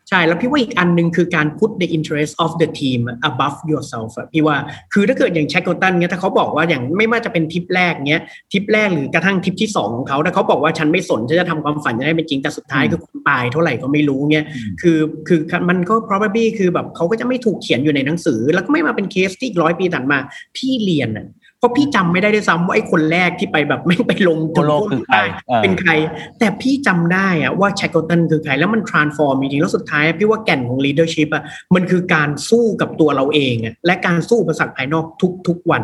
[0.08, 3.00] ใช่แล้วพี่ว่าอีกอันหนึ่งคือการ put the interest of the team
[3.30, 4.56] above yourself อะพี่ว่า
[4.92, 14.98] คือถ้าเกิดอย่างแชคโกตันเนี้ยถ้าเขาบอกว่าอย่างไม่ว่าจะเป็นทริปแรกเนี้ยทริปแรกหรือกระทั่งทริปที่สองของเขาถ้าเขาบอกว่าฉันไม่สนฉันจะทำความฝันจะได้เป็นจริงแต่สุดท้ายอืมคือคุณตายเท่าไหร่ก็ไม่รู้เนี้ยอืมคือ
[15.28, 20.18] คือมันก็ probably คือแบบเขาก็จะไม่ถูกเขียนอยู่ในหนังสือ แล้วก็ไม่มาเป็นเคสที่อีกร้อยปีถัดมา
[20.56, 21.26] พี่เรียนอะ
[21.58, 25.92] เพราะพี่จำไม่ได้ด้วยซ้ำว่าไอ้คนแรกที่ไปแบบไม่งไปลงทั่วโลกคือใครเออเป็นใคร
[26.38, 31.42] แต่พี่จำได้อะว่าแชคเกิลตันคือใคร แล้วมัน transform จริงๆแล้วสุดท้ายอะพี่ว่าแก่นของ leadership อะ
[31.74, 35.04] มันคือการสู้กับตัวเราเองอะและการสู้อุปสรรคภายนอก
[35.48, 35.82] ทุกๆวัน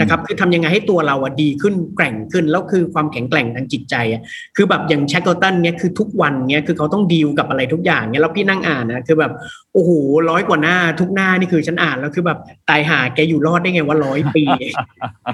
[0.00, 4.22] นะครับคือทำยังไงให้ตัวเราอะดีขึ้นแกร่งขึ้นแล้วคือความแข็งแกร่งทางจิตใจอะ
[4.56, 9.32] คือแบบอย่างแชคเกิลตันเนี้ยคือทุกวันเนี้ยคือเขาต้องดีลกับอะไรทุกอย่างเนี้ยแล้วพี่นั่งอ่านนะคือแบบ
[9.74, 9.90] โอ้โห
[10.30, 12.38] ร้อยกว่าหน้าทุกหน้านี่คือฉันอ่านแล้วคือแบบ
[12.68, 14.44] ตายห่าแกอยู่รอดได้ไงวะร้อยปี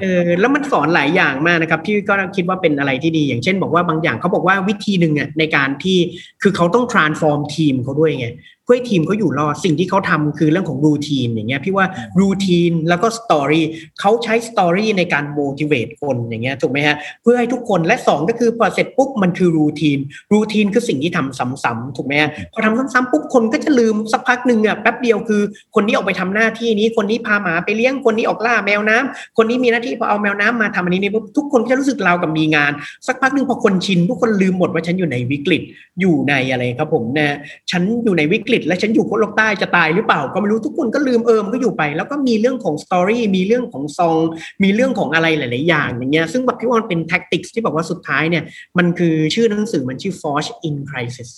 [0.01, 5.99] เออแล้วมันสอนหลายอย่างมากนะครับพี่ก็คิดว่าเป็นอะไรที่ดี อย่างเช่น บอกว่าบางอย่างเขาบอกว่าวิธีหนึ่งอะในการที่
[6.43, 8.29] คือเขาต้อง transform ทีมเขาด้วยไง
[8.73, 11.87] เพื่อทีมเขาอยู่รอดสิ่งที่เขาทำคือเรื่องของ routine อย่างเงี้ยพี่ว่า
[12.21, 13.65] รูทีนแล้วก็สตอรี่
[14.01, 19.99] เขาใช้สตอรี่ในการ motivate คนอย่างเงี้ยถูกไหมฮะเพื่อให้ทุกคนและสองก็คือพอเสร็จปุ๊บมันคือรูทีน
[20.33, 25.43] รูทีนคือสิ่งที่ทำซ้ำๆถูกไหมฮะพอทำซ้ำๆปุ๊บคนก็จะลืมสักพักหนึ่งอะแป๊บเดียวคือ
[25.75, 32.73] คนนี้ออกไปทำหน้าที่นี้คนนี้พาหมาไปเลี้ยงคนนี้ออกล่าแมวน้ำคนนี้มีหน้าที่พอเอาแมวน้ำมาทำอันนี้นี่ปุ๊บทุกคนก็จะรู้สึกเรากับมีงาน
[33.07, 35.63] สักพักหนึ่งพอคนชินทุกคนลืมหมดว่าฉันอยู่ในวิกฤต
[36.01, 37.37] อยู่ในอะไรครับผมนะ
[37.71, 44.19] ฉันอยู่ในวิกฤตและฉันอยู่ขั้วโลกใต้จะตายหรือเปล่า ก็ไม่รู้ทุกคนก็ลืมเอิมนก็อยู่ไป แล้วก็มีเรื่องของ story มีเรื่องของ song
[44.63, 48.45] มีเรื่องของอะไรหลาย ๆ อย่างอย่างเงี้ยซึ่งแบบพี่ว่ามันเป็น tactic ที่บอกว่าสุดท้ายเนี่ย
[48.79, 51.31] มันคือชื่อหนังสือมันชื่อ Forged in Crisis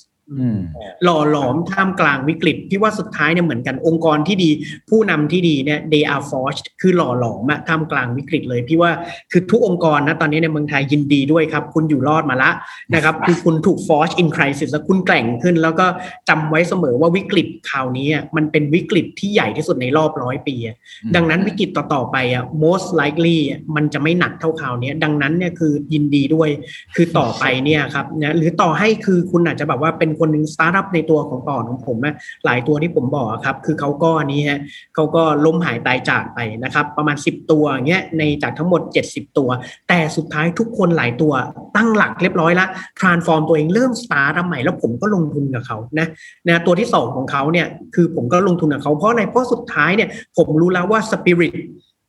[1.05, 4.51] หล่อหลอมท่ามกลางวิกฤตพี่ว่าสุดท้ายเนี่ยเหมือนกันองค์กรที่ดี
[4.91, 8.91] ผู้นำที่ดีเนี่ย they are forged คือหล่อหลอมอะท่ามกลางวิกฤตเลย พี่ว่า
[9.33, 12.51] คือทุกองค์กรนะตอนนี้ในเมืองไทยยินดีด้วยครับ คุณอยู่รอดมาละ
[12.95, 15.87] นะครับคือคุณถูก forged in crisis แล้วคุณแกร่งขึ้น แล้วก็
[16.29, 26.49] จำไว้เสมอว่าวิกฤตคราวนี้อะมันเป็นวิกฤตที่ใหญ่ที่สุดในรอบร้อยปีอะอืมดังนั้นวิกฤตต่อๆไปอะ most likely อะมันจะไม่หนักเท่าคราวเนี้ยดังนั้นเนี่ยคือยินดีด้วย
[26.95, 34.61] คือต่อไปเนี่ยครับนะหรือต่อให้คือคุณอาจจะแบบว่าเป็นคนหนึ่งสตาร์ทอัพในตัวของพอร์ตของผมนะหลายตัวที่ผมบอกครับคือเขาก็นี้ฮะ
[34.95, 39.49] เขาก็ล้มหายตายจากไปนะครับประมาณ 10 ตัวเงี้ยในจากทั้งหมด 70 ตัว
[39.89, 41.33] แต่สุดท้ายทุกคนหลายตัว
[41.77, 42.69] ตั้งหลักเรียบร้อยล้ว
[43.01, 46.07] transform ตัวเองเริ่มสตาร์ทใหม่แล้วผมก็ลงทุนกับเขานะ
[46.49, 51.57] นะตัวที่สองของเขาเนี่ยคือผมก็ลงทุนกับเขาเพราะอะไรเพราะสุดท้ายเนี่ยผมรู้แล้วว่าสปิริต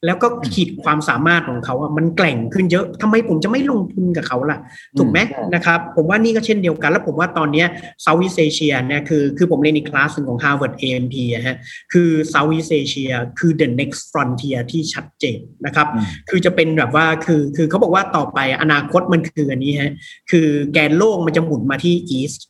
[0.05, 4.59] แล้วก็ขีดความสามารถของเขาอะมันแกร่งขึ้นเยอะทำไมผมจะไม่ลงทุนกับเขาล่ะ
[4.97, 5.19] ถูกไหม
[5.55, 7.63] นะครับ ผมว่านี่ก็เช่นเดียวกัน แล้วผมว่าตอนเนี้
[8.01, 11.55] Southeast Asia เนี่ยคือคือผมเรียนอีกคลาสหนึ่งของ Harvard AMP อะฮะ
[11.93, 19.93] คือ Southeast Asiaคือ the next frontier ที่ชัดเจนนะครับอืมคือจะเป็นแบบว่าคือคือเขาบอกว่าต่อไปอนาคตมันคืออันนี้ฮะ
[20.31, 22.41] คือแกนโลกมันจะหมุนมาที่ east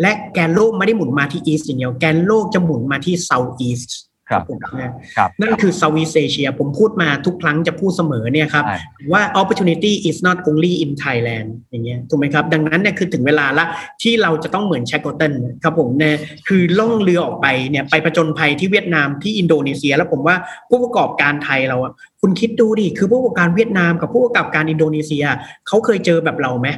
[0.00, 3.90] และแกนโลกไม่ได้หมุนมาที่ east อย่างเดียวแกนโลกจะหมุนมาที่ south east
[4.30, 8.78] ครับผมนะครับนั่นคือ Southeast Asia ผมพูดมาทุกครั้งจะพูดเสมอเนี่ยครับใช่
[9.12, 13.64] ว่า opportunity is not only in Thailand อย่างเงี้ยถูกไหมครับ ดังนั้นเนี่ยคือถึงเวลาละ
[14.02, 16.14] ที่เราจะต้องเหมือนแชกโกเตนครับผมเนี่ย
[16.48, 20.36] คือล่องเรือออกไปเนี่ยไปประจนภัยที่เวียดนามที่อินโดนีเซีย แล้วผมว่า
[20.70, 25.24] ผู้ประกอบการไทยเราอะคุณคิดดูดิคือผู้ประกอบการเวียดนามกับผู้ประกอบการอินโดนีเซีย
[25.68, 26.68] เขาเคยเจอแบบเราไหม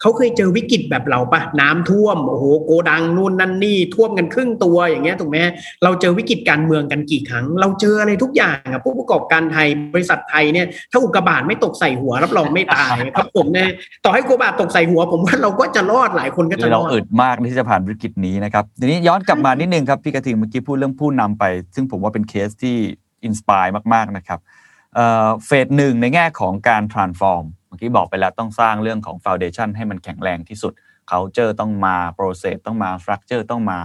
[0.00, 5.38] เขาเคยเจอวิกฤตแบบเราปะน้ำท่วมโอ้โหโกดังนู่นนั่นนี่ท่วมกันครึ่งตัวอย่างเงี้ยถูกไหม
[5.84, 13.70] เราเจอวิกฤตการเมืองกันกี่ครั้ง เราเจออะไรทุกอย่างอะผู้ประกอบการไทยบริษัทไทยเนี่ยถ้าอุกกาบาตไม่ตกใส่หัวรับรองไม่ตายครับผมเนี่ย
[14.04, 21.44] ต่อให้อุกกาบาตตกใส่หัว ผมว่าเราก็จะรอดหลายคนก็จะรอดเราอึดมากที่จะผ่านวิกฤตนี้นะครับทีนี้ย้อนกลับมานิดนึงครับพี่กระทิงเมื่อกี้พูดเรื่องผู้นำไป
[21.74, 22.76] ซึ่งผมว่าเป็นเคสที่
[23.24, 24.38] inspire มากๆนะครับ
[25.46, 30.72] phase หนึ่งในแง่ของการ transform เมื่อกี้บอกไปแล้วต้องสร้างเรื่องของ foundation ให้มันแข็งแรงที่สุด
[31.10, 33.78] culture ต้องมา process ต้องมา structure ต้องมา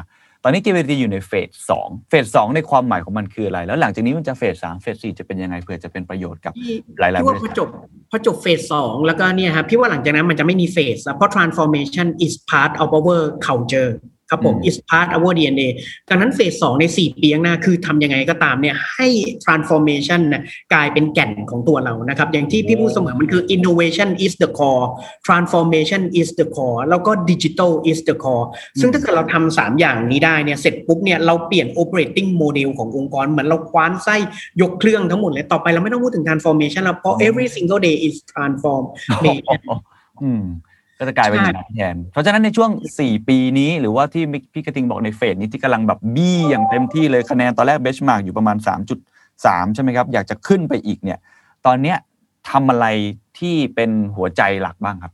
[0.44, 6.54] ตอนนี้ KBT อยู่ในเฟสสองเฟสสองในความหมายของมันคืออะไร แล้วหลังจากนี้มันจะ phase สาม phase สี่จะเป็นยังไงเพื่อจะเป็นประโยชน์กับ
[7.00, 7.70] หลายๆพี่ว่าบริพษัอทจบ
[8.12, 13.92] พอจบเฟสสองแล้วก็เนี่ยครับพี่ว่าหลังจากนั้นมันจะไม่มีเฟสแล้วเพราะ transformation is part of our culture
[14.30, 15.68] ครับผมอืม is part of our DNA
[16.10, 19.08] ดังนั้นเฟสสองใน 4 ปีข้างหน้าคือทำยังไงก็ตามเนี่ยให้
[19.46, 24.86] transformation นะกลายเป็นแก่นของตัวเรานะครับ อย่างที่พี่พูดเสมอมันคือ innovation is the core
[25.28, 28.46] transformation is the core แล้วก็ digital is the core
[28.80, 34.16] ซึ่งถ้าเกิดเราทำสามอย่างนี้ได้เนี่ยเสร็จปุ๊บเนี่ยเราเปลี่ยน operating model ขององค์กร เหมือนเราคว้านไส้
[34.62, 39.60] ยกเครื่องทั้งหมดเลยต่อไปเราไม่ต้องพูดถึง transformation แล้วเพราะ every single day is transformation
[40.24, 40.46] อืม
[41.00, 42.70] ก็จะกลายเป็นอย่างนั้นแทนเพราะฉะนั้นในช่วง
[43.00, 44.24] 4 ปีนี้ หรือว่าที่
[44.54, 48.58] พี่กระทิงบอกในเฟสนี้ที่กำลังแบบบี้อย่างเต็มที่เลยคะแนนตอนแรกเบชมาร์กอยู่ประมาณ
[49.16, 51.20] 3.3 ใช่ไหมครับ อยากจะขึ้นไปอีกเนี่ย
[51.66, 51.98] ตอนเนี้ย
[52.50, 52.86] ทำอะไร
[53.39, 55.14] ที่เป็นหัวใจหลักบ้างครับ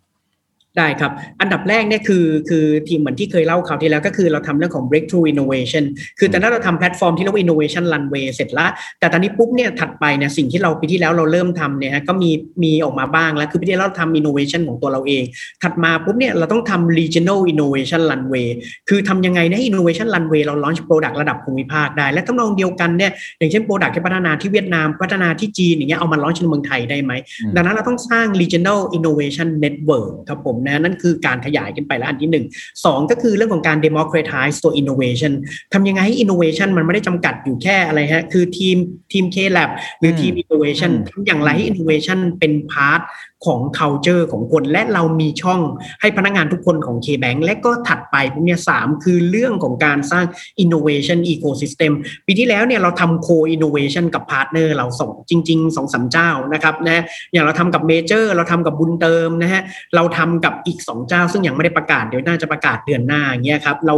[0.78, 1.12] ได้ครับ
[1.42, 5.84] อันดับแรกเนี่ยคือคือทีมเหมือนที่เคยเล่าคราวที่แล้วก็คือเราทำเรื่องของ breakthrough innovation
[6.20, 8.70] คือแต่ถ้าเราทำแพลตฟอร์มที่เรียกว่า innovation runway เสร็จแล้ว
[9.00, 12.30] แต่ตอนนี้ปุ๊บเนี่ยถัดไปเนี่ยสิ่งที่เราปีที่แล้วเราเริ่มทำเนี่ยก็มี
[12.64, 15.24] มีออกมาบ้างแล้ว คือปีที่แล้วเราทำ innovation ของตัวเราเอง
[15.64, 18.50] ถัดมาปุ๊บเนี่ยเราต้องทำ regional innovation runway
[18.90, 27.12] คือทำยังไงให้ innovation runway เรา launch product ระดับภูมิภาคได้ และทำนองเดียวกันเนี่ยอย่างเช่น product ที่พัฒนาที่เวียดนามพัฒนาที่จีนอย่างเงี้ยเอามา launch ในเมืองไทยได้ไหม
[27.56, 32.46] ดังนั้นเราต้องสร้าง regional innovation network ครับผมนะนั่นคือการขยายขึ้นไปแล้วอันที่หนึ่ง
[32.86, 35.34] สองก็คือเรื่องของการ democratize ตัว innovation
[35.74, 38.78] ทำยังไงให้ innovation มันไม่ได้จำกัดอยู่แค่อะไรฮะคือทีม
[39.12, 43.02] ทีม K-Lab หรือทีม innovation ทำอย่างไรให้ innovation เป็น part
[43.46, 45.62] ของ culture ของคน และเรามีช่อง
[46.02, 50.26] ให้พนักงานทุกคนของ K-Bank และก็ถัดไปพวกเนี้ยสามคือเรื่องของการสร้าง
[50.64, 51.92] innovation ecosystem
[52.28, 59.62] ปีที่แล้วเนี่ยเราทำ co innovation กับ partner เราสองจริงๆสองสามเจ้านะครับนะอย่างเราทำกับเมเจอร์เราทำกับบุญเติมนะฮะ
[59.96, 63.96] เราทำกับอีก 2 เจ้า ซึ่งยังไม่ได้ประกาศเดี๋ยวน่าจะประกาศเดือนหน้าอย่างเงี้ยครับเรา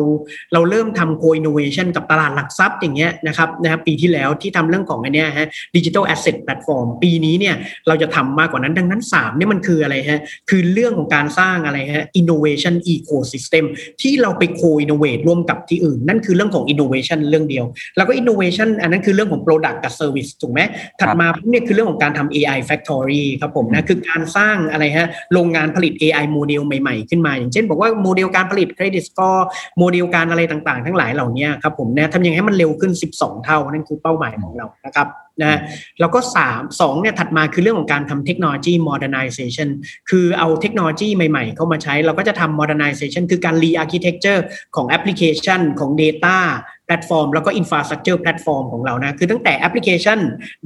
[0.53, 7.55] เราเริ่มทำ co innovation กับตลาดหลักทรัพย์อย่างเงี้ยนะครับนะครับปีที่แล้วที่ทำเรื่องของอันเนี้ยฮะ digital asset platform ปีนี้เนี่ย
[7.87, 13.65] เราจะทำมากกว่านั้นดังนั้น 3เนี่ยมันคืออะไรฮะ คือเรื่องของการสร้างอะไรฮะ innovation ecosystem
[14.01, 17.65] ที่เราไป co innovate ร่วมกับที่อื่น นั่นคือเรื่องของ innovation เรื่องเดียว
[17.97, 20.59] แล้วก็ innovation อันนั้นคือเรื่องของ product กับ service ถูกไหม
[20.99, 29.43] ถัดมาพวกเนี่ยคือเรื่องของการทำ AI factory ครับผมนะคือการสร้างอะไรฮะโรงงานผลิต AI โมเดลใหม่ๆ ขึ้นมา อย่างเช่น บอกว่าโมเดลการผลิต credit score
[29.79, 35.07] โมเดลการอะไรต่างๆ ทั้งหลายเหล่านี้ครับผมนะทำยังไงให้มันเร็วขึ้น 12 เท่านั่นคือเป้าหมายของเรานะครับ
[35.41, 35.59] นะ
[35.99, 39.69] แล้วก็3 2เนี่ยถัดมาคือเรื่องของการทำเทคโนโลยี modernization
[40.09, 44.41] คือเอาเทคโนโลยีใหม่ๆ เข้ามาใช้ เราก็จะทำ modernization คือการ re-architecture
[44.75, 46.38] ของแอปพลิเคชันของ data
[46.82, 50.19] แพ ลตฟอร์ม แล้วก็ infrastructure แพลตฟอร์มของเรานะ คือตั้งแต่แอปพลิเคชัน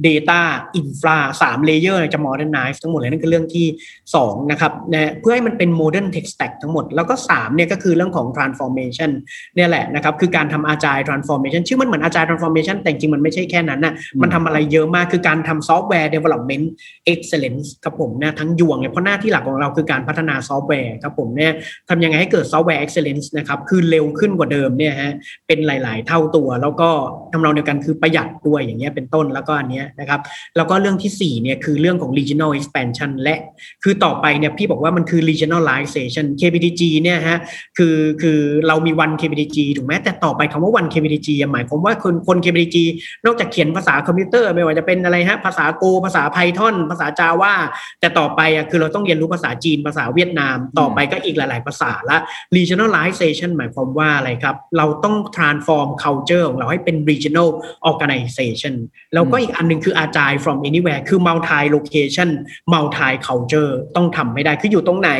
[0.06, 0.40] data
[0.80, 3.66] infra 3 layer จะ modernize ทั้งหมดเลยนั่นคือเรื่องที่
[4.08, 9.10] 2 นะครับนะเพื่อให้มันเป็น modern tech stack ทั้งหมด แล้วก็ 3 เนี่ยก็คือเรื่องของ transformation
[9.56, 16.66] เนี่ยแหละนะครับ คือการทำ agile transformation ชื่อมันเหมือน agile transformation แต่จริงมันไม่ใช่แค่นั้นนะมันทำอะไรเยอะมากคือการทำ software development
[17.12, 21.52] excellence ครับผมนะทั้งยวงเลยเพราะหน้าที่หลักของเราคือการพัฒนาซอฟต์แวร์ครับผมเนี่ย
[21.88, 25.12] ทำยังไงให้เกิด software excellence นะครับคือเร็วขึ้นกว่าเดิมเนี่ยฮะ
[25.46, 26.88] เป็นหลาย ๆ เท่าตัวแล้วก็
[27.32, 30.20] ทำเดียวกันคือประหยัดด้วยอย่างเงี้ยเป็นต้นแล้วก็อันเนี้ยนะครับ
[30.56, 33.36] แล้วก็เรื่องที่4เนี่ยคือเรื่องของ regional expansion และ
[33.82, 37.38] คือต่อไปเนี่ยพี่บอกว่ามันคือ regionalization KBTG เนี่ยฮะ
[37.78, 42.76] คือคือเรามี one KBTG ถูกไหมแต่ต่อไปคำว่า one KBTG หมายความว่าคนคน KBTG
[43.24, 47.54] นอกจากเขียนภาษาคอมพิวเตอร์ไม่ว่าจะเป็นอะไรฮะภาษาโกภาษา Python ภาษา Java
[48.00, 52.16] แต่ต่อไปอะคือเราต้องเรียนรู้ภาษาจีนภาษาเวียดนาม ต่อไปก็อีกหลาย ๆ ภาษาละ
[52.56, 57.48] regionalization หมายความว่าอะไรครับ เราต้อง transform culture ของเราให้เป็น regional
[57.90, 58.74] organization
[59.14, 62.28] แล้วก็อีกอันหนึ่งคือ agile from anywhere คือ multi location
[62.72, 65.10] multi culture ต้องทำให้ได้คืออยู่ตรงไหน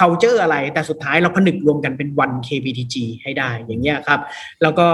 [0.00, 4.20] culture อะไร แต่สุดท้ายเราผนึกรวมกันเป็น one KBTG ให้ได้อย่างเงี้ยครับ
[4.62, 4.88] แล้วก็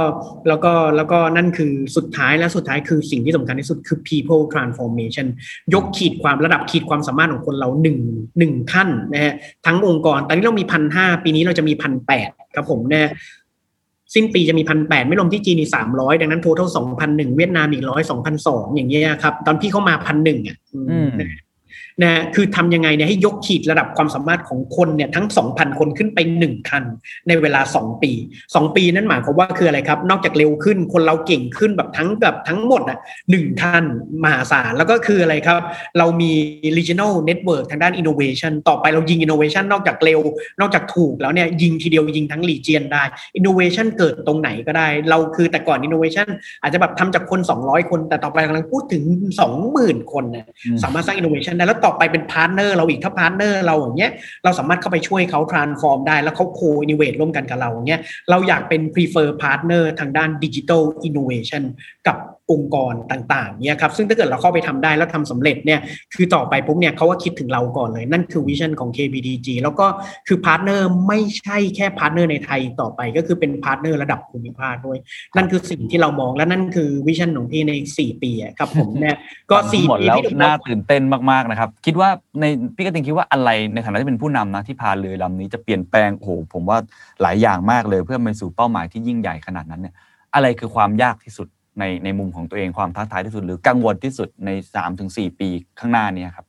[0.49, 5.27] แล้วก็แล้วก็นั่นคือสุดท้ายและสุดท้ายคือสิ่งที่สำคัญที่สุดคือ people transformation
[5.75, 7.99] ยกขีดความระดับขีดความสามารถของคนเราหนึ่ง
[8.39, 9.35] หนึ่งขั้นนะฮะ
[9.67, 13.11] ทั้งองค์กร ตอนนี้เรามีพันห้าปีนี้เราจะมีพันแปดครับผมนะ
[14.15, 20.57] สิ้นปีจะมีพันแปดไม่รวมที่จีนอีกสามร้อยดังนั้น total สองพันหนึ่งเวียดนามอีกร้อยสองพันสองอย่างเงี้ยครับ ตอนพี่เข้ามาพันหนึ่งอะ
[22.03, 26.85] นะคือทำยังไงเนี่ยให้ยกขีดระดับความสามารถของคนเนี่ยทั้ง 2,000 คนขึ้นไป 1 คัน
[27.29, 28.13] ในเวลา 2 ปี
[28.45, 32.99] 2 ปีนั้นหมายความว่าคืออะไรครับ นอกจากเร็วขึ้นคนเราเก่งขึ้นแบบทั้งแบบทั้งหมดอะ
[33.31, 33.85] หนึ่งคัน
[34.25, 35.61] มหาศาลแล้วก็คืออะไรครับ
[35.99, 36.33] เรามี
[36.77, 40.21] regional network ทางด้าน innovation ต่อไปเรายิง innovation นอกจากเร็ว
[40.61, 43.03] นอกจากถูกแล้วเนี่ยยิงทีเดียวยิงทั้ง region ได้
[43.39, 46.29] innovation เกิดตรงไหนก็ได้ เราคือแต่ก่อน innovation
[46.63, 49.03] อาจจะแบบทำจากคน 200 คน แต่ต่อไปกำลังพูดถึง
[49.59, 50.47] 20,000 คนนะ
[50.83, 54.13] สามารถสร้าง innovation ได้แล้วต่อไปเป็น partner เราอีกถ้า partner เราอย่างเงี้ย
[54.45, 61.63] เราสามารถเข้าไปช่วยเขา transform ได้แล้วเขา co-innovate ร่วมกันกับเราอย่างเงี้ยเราอยากเป็น prefer partner ทางด้านดิจิทัลอินโนเวชัน
[62.07, 62.17] กับ
[62.53, 65.81] องค์กรต่างๆเนี่ยครับซึ่งถ้าเกิดเราเข้าไปทำได้แล้วทำสำเร็จเนี่ย
[66.15, 69.87] คือต่อไปปุ๊บเนี่ยเขาก็คิดถึงเราก่อนเลย นั่นคือวิชั่นของ KBDG แล้วก็
[70.29, 74.99] คือพาร์ทเนอร์ไม่ใช่แค่พาร์ทเนอร์ในไทยต่อไป ก็คือเป็น partner ระดับภูมิภาคด้วย
[75.37, 79.17] นั่นคือสิ่งที่เรามองและนั่นคือ vision ของพี่ใน 4 ปีครับผมเนี่ย
[79.51, 82.09] ก็4หมดปีแล้วที่น่าตื่นเต้นมากๆนะครับ คิดว่า
[82.41, 82.45] ใน
[82.77, 86.79] พี่กระทิงคิดว่าอะไรในฐานะที่เป็นผู้นำนะที่พาเรือลำนี้จะเปลี่ยนแปลงโอ้โหผมว่า
[87.23, 89.95] หลายอย่างมากเลยเพื่อไปสู่เป้าหมายที่ยิ่งใหญ่ขนาดนั้นเนี่ย
[90.35, 95.49] อะไรคือความยากที่สุด ในในมุมของตัวเองความท้าทายที่สุด หรือกังวลที่สุดใน3 ถึง 4 ปี
[95.79, 96.47] ข้างหน้านี้ครับ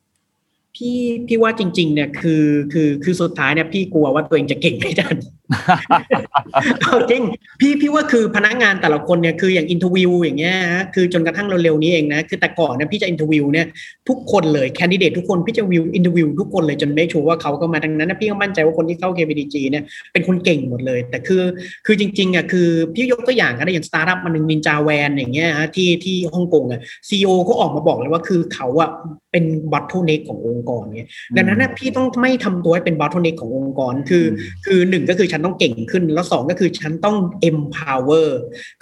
[0.75, 0.97] พี่
[1.27, 5.15] พี่ว่าจริง ๆ เนี่ยคือคือคือสุดท้ายเนี่ยพี่กลัวว่าตัวเองจะเก่งไม่ทัน
[7.11, 7.23] จริง
[7.59, 13.65] พี่พี่ว่าคือพนักงานแต่ละคนเนี่ยคืออย่าง interview อย่างเงี้ยฮะคือจนกระทั่งเร็วๆนี้เองนะคือแต่ก่อนเนี่ยพี่จะ interview เนี่ย
[14.09, 19.83] ทุกคนเลย candidate ทุกคนพี่จะ view interview ทุกคนเลยจนไม่ sure ว่าเขาก็มาดังนั้นนะพี่ก็มั่นใจว่าคนที่เข้า KBTG เนี่ย
[20.13, 21.43] เป็นคนเก่งหมดเลย แต่คือ
[21.85, 28.89] คือจริงๆอะคือพี่ยกตัวอย่างนะอย่างสตาร์ทอัพมันหนึ่ง Ninja Van อย่างเงี้ยฮะที่ที่ฮ่องกงอะ CEO เขาออกมาบอกเลยว่าคือเขาอะ
[29.31, 29.43] เป็น
[29.73, 34.25] bottleneck ขององค์กรเนี่ยดังนั้นนะพี่ต้องไม่ทำตัวให้เป็น bottleneck ขององค์กรคือ
[34.65, 37.17] คือหนึ่งก็คือฉันต้องเก่งขึ้น แล้วสองก็คือฉันต้อง
[37.49, 38.29] empower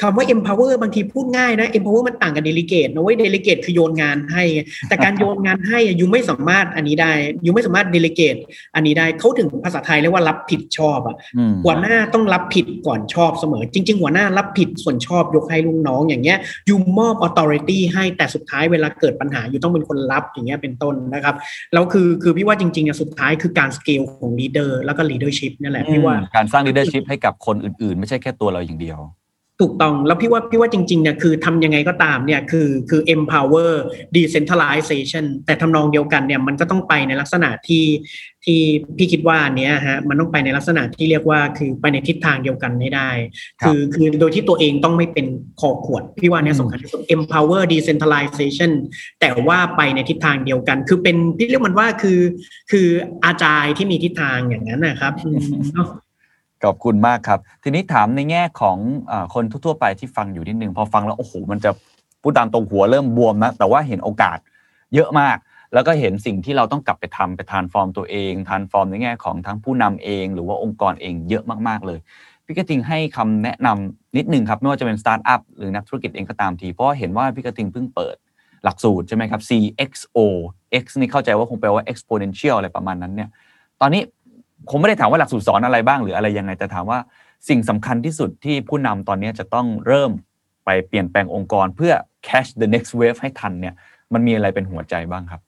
[0.02, 4.44] คำว่า empower บางทีพูดง่ายนะ empower มันต่างกับ delegate นะเว้ย delegate คือโยนงานให้
[4.88, 7.12] แต่การโยนงานให้ you ไม่สามารถอันนี้ได้
[7.46, 8.40] ยูไม่สามารถ delegate
[8.76, 16.38] อันนี้ได้เขาถึงภาษาไทยเรียกว่ารับผิดชอบอะอืมหัวหน้าต้องรับผิดก่อนชอบเสมอ จริง ๆ หัวหน้ารับผิดส่วนชอบยกให้ลูกน้องอย่างเงี้ย
[16.70, 21.36] ยูมอบ authority ให้แต่สุดท้ายเวลาเกิดปัญหายูต้องเป็นคนรับอย่างเงี้ยเป็นต้นนะครับ
[21.74, 29.00] แล้วคือคือพี่ว่าจริงๆอะสุดท้ายคือการ scale ของ leader แล้วก็ leadership นั่นแหละพี่ว่าการสร้าง leadership ให้กับคนอื่น ๆ ไม่ใช่แค่ตัวเราอย่างเดียว
[29.62, 33.74] ถูกต้องแล้วพี่ว่าพี่ว่าจริงๆเนี่ยคือทำยังไงก็ตามเนี่ยคือคือ empower
[34.16, 37.86] decentralization แต่ทำนองเดียวกันเนี่ยมันก็ต้องไปในลักษณะที่
[38.46, 38.60] ที่
[38.98, 43.10] พี่คิดว่าเนี้ยฮะมันต้องไปในลักษณะที่เรียกว่าคือไปในทิศทางเดียวกันให้ได้
[43.62, 45.26] ครับคือคือโดยที่ตัวเองต้องไม่เป็น
[45.60, 48.72] คอขวด พี่ว่าเนี่ยสำคัญที่สุด empower decentralization
[49.20, 52.20] แต่ว่าไปในทิศทางเดียวกัน คือเป็นพี่เรียกมันว่าคือ
[52.72, 52.88] คือ
[53.26, 55.40] อาจารย์ที่มีทิศทางอย่างนั้นนะครับอืม
[55.74, 55.90] เนาะ
[56.66, 58.78] ขอบคุณมากครับ ทีนี้ถามในแง่ของ
[59.12, 61.72] อคนทั่วๆไปที่ฟังอยู่นิดนึงพอฟังแล้วโอ้โหมันจะ
[62.22, 64.38] พูดตามตรงหัวเริ่มบวมนะแต่ว่าเห็นโอกาส
[64.96, 65.38] เยอะมาก
[65.74, 72.00] แล้วก็เห็นสิ่งที่เราต้องกลับไปทำไป transform ตัวเอง transform ในแง่ของทั้งผู้นำเอง หรือว่าองค์กรเองเยอะมากๆเลย
[72.46, 78.16] พี่กระทิงให้คำแนะนำนิดนึงครับไม่ว่าจะเป็นสตาร์ทอัพหรือนักธุรกิจเองก็ตามทีเพราะเห็นว่าพี่กระทิงเพิ่งเปิด
[78.64, 80.18] หลักสูตรใช่ไหมครับ CXO
[80.84, 83.30] X นี่เข้าใจว่าคงแปลว่า exponential อะไรประมาณนั้นเนี่ย
[83.82, 84.02] ตอนนี้
[84.70, 87.00] ผมไม่ได้ถามว่าหลักสูตรสอนอะไรบ้างหรืออะไรยังไงแต่ถามว่า
[87.50, 90.12] สิ่งสำคัญที่สุดที่ผู้นำตอนนี้จะต้องเริ่ม
[90.66, 91.94] ไปเปลี่ยนแปลงองค์กร เพื่อ
[92.28, 93.74] catch the next wave ให้ทันเนี่ย
[94.14, 95.42] มันมีอะไรเป็นหัวใจบ้างครับ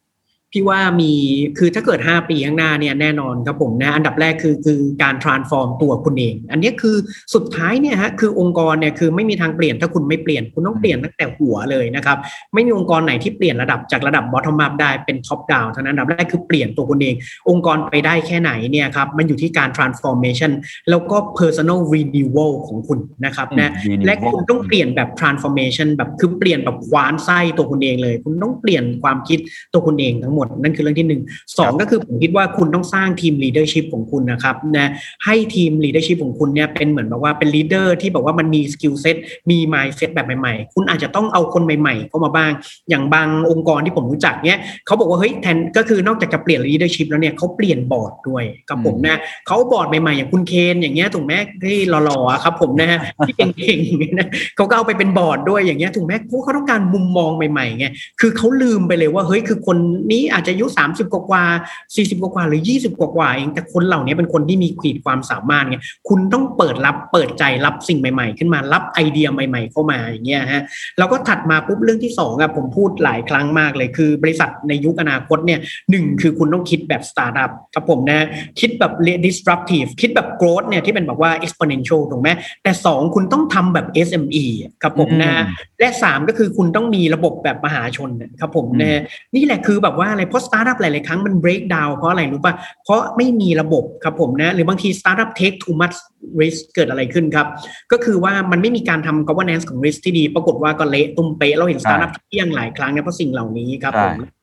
[0.54, 1.12] พี่ว่ามี
[1.58, 6.96] คือถ้าเกิด 5 ปีข้างหน้าเนี่ยแน่นอนครับผมนะอันดับแรกคือคือการ transform ตัวคุณเอง อันนี้คือ
[7.34, 12.18] สุดท้ายเนี่ยฮะคือองค์กรเนี่ยคือไม่มีทางเปลี่ยนถ้าคุณไม่เปลี่ยนคุณต้องเปลี่ยนตั้งแต่หัวเลยนะครับ
[12.54, 17.16] ไม่มีองค์กรไหนที่เปลี่ยนระดับจากระดับ bottom up ได้เป็น top down เท่านั้นอันดับแรกคือเปลี่ยนตัวคุณเอง
[17.50, 20.52] องค์กรไปได้แค่ไหนเนี่ยครับมันอยู่ที่การ transformation
[20.90, 29.40] แล้วก็ personal renewal ของคุณนะครับนะอืมและ renewal คุณต้องเปลี่ยนแบบ transformation แบบคือเปลี่ยนแบบคว้านไส้ตัวคุณเองเลย คุณต้องเปลี่ยนความคิด
[29.74, 31.22] ตัวคุณเองทั้งหมดนั่นคือเรื่องที่หนึ่ง
[31.58, 34.90] สองก็คือผมคิดว่าคุณต้องสร้างทีม leadership ของคุณนะครับนะ
[35.26, 39.18] ให้ทีม leadership ของคุณเนี่ยเป็นเหมือนแบบว่าเป็น leader ที่แบบว่ามันมี skill set
[39.50, 42.52] มี mindset แบบใหม่ๆ คุณอาจจะต้องเอาคนใหม่ๆเข้ามาบ้าง
[42.90, 51.34] อย่างบางองค์กรที่ผมรู้จักเนี่ยเขาบอกว่าเฮ้ยแทนก็คือนอกจากจะเปลี่ยน leadership แล้วเนี่ยเขาเปลี่ยนบอร์ดด้วยครับผมนะเขาบอร์ดใหม่ๆอย่างคุณเคนอย่างเงี้ยถูกไหม
[51.64, 57.86] ที่หล่อๆอะครับผมนะฮะที่เก่งๆนะเขาก็เอาไปเป็นบอร์ดด้วยอย่างเงี้ยถูกไหมเพราะเขาต้องการมุมมองใหม่ๆไง
[58.22, 59.78] คือเขาลืมไปเลยว่าเฮ้ยคือคน
[60.12, 65.78] นี้อาจจะอายุ30กว่าๆ40กว่าๆหรือ20กว่าๆเองแต่คนเหล่านี้เป็นคนที่มีขีดความสามารถไง
[66.10, 70.62] คุณต้องเปิดรับเปิดใจรับสิ่งใหม่ ๆ ขึ้นมารับไอเดียใหม่ ๆ เข้ามาอย่างเงี้ยฮะ
[70.98, 75.60] แล้วก็ถัดมาปุ๊บเรื่องที่สองอะผมพูดหลายครั้งมากเลยคือบริษัทในยุคอนาคตเนี่ย
[75.92, 78.26] หนึ่งคือคุณต้องคิดแบบสตาร์ทอัพครับผมนะ
[78.60, 78.94] คิดแบบ
[79.26, 82.30] disruptive คิดแบบ growth เนี่ยที่เป็นแบบว่า exponential ถูกไหม
[82.64, 84.46] แต่สองคุณต้องทำแบบ SME
[84.84, 88.10] ครับผมนะอืมและสามก็คือคุณต้องมีระบบแบบมหาชน
[88.40, 89.02] ครับผมนะ
[89.36, 95.96] นี่แหละคือแบบว่าอะไรเพราะสตาร์ทอัพหลาย ๆ ครั้งมัน break down เพราะอะไรรู้ป่ะเพราะไม่มีระบบครับผมนะหรือบางทีสตาร์ทอัพ take too much
[96.42, 97.48] risk เกิดอะไรขึ้นครับ
[97.92, 104.37] ก็คือว่ามันไม่มีการทำ governance ของ risk ที่ดี ปรากฏว่าก็เละตุ้มเป๊ะเราเห็นสตาร์ทอัพที่เที่ยงหลายครั้งเนี่ยเพราะสิ่งเหล่านี้ครับผมใช่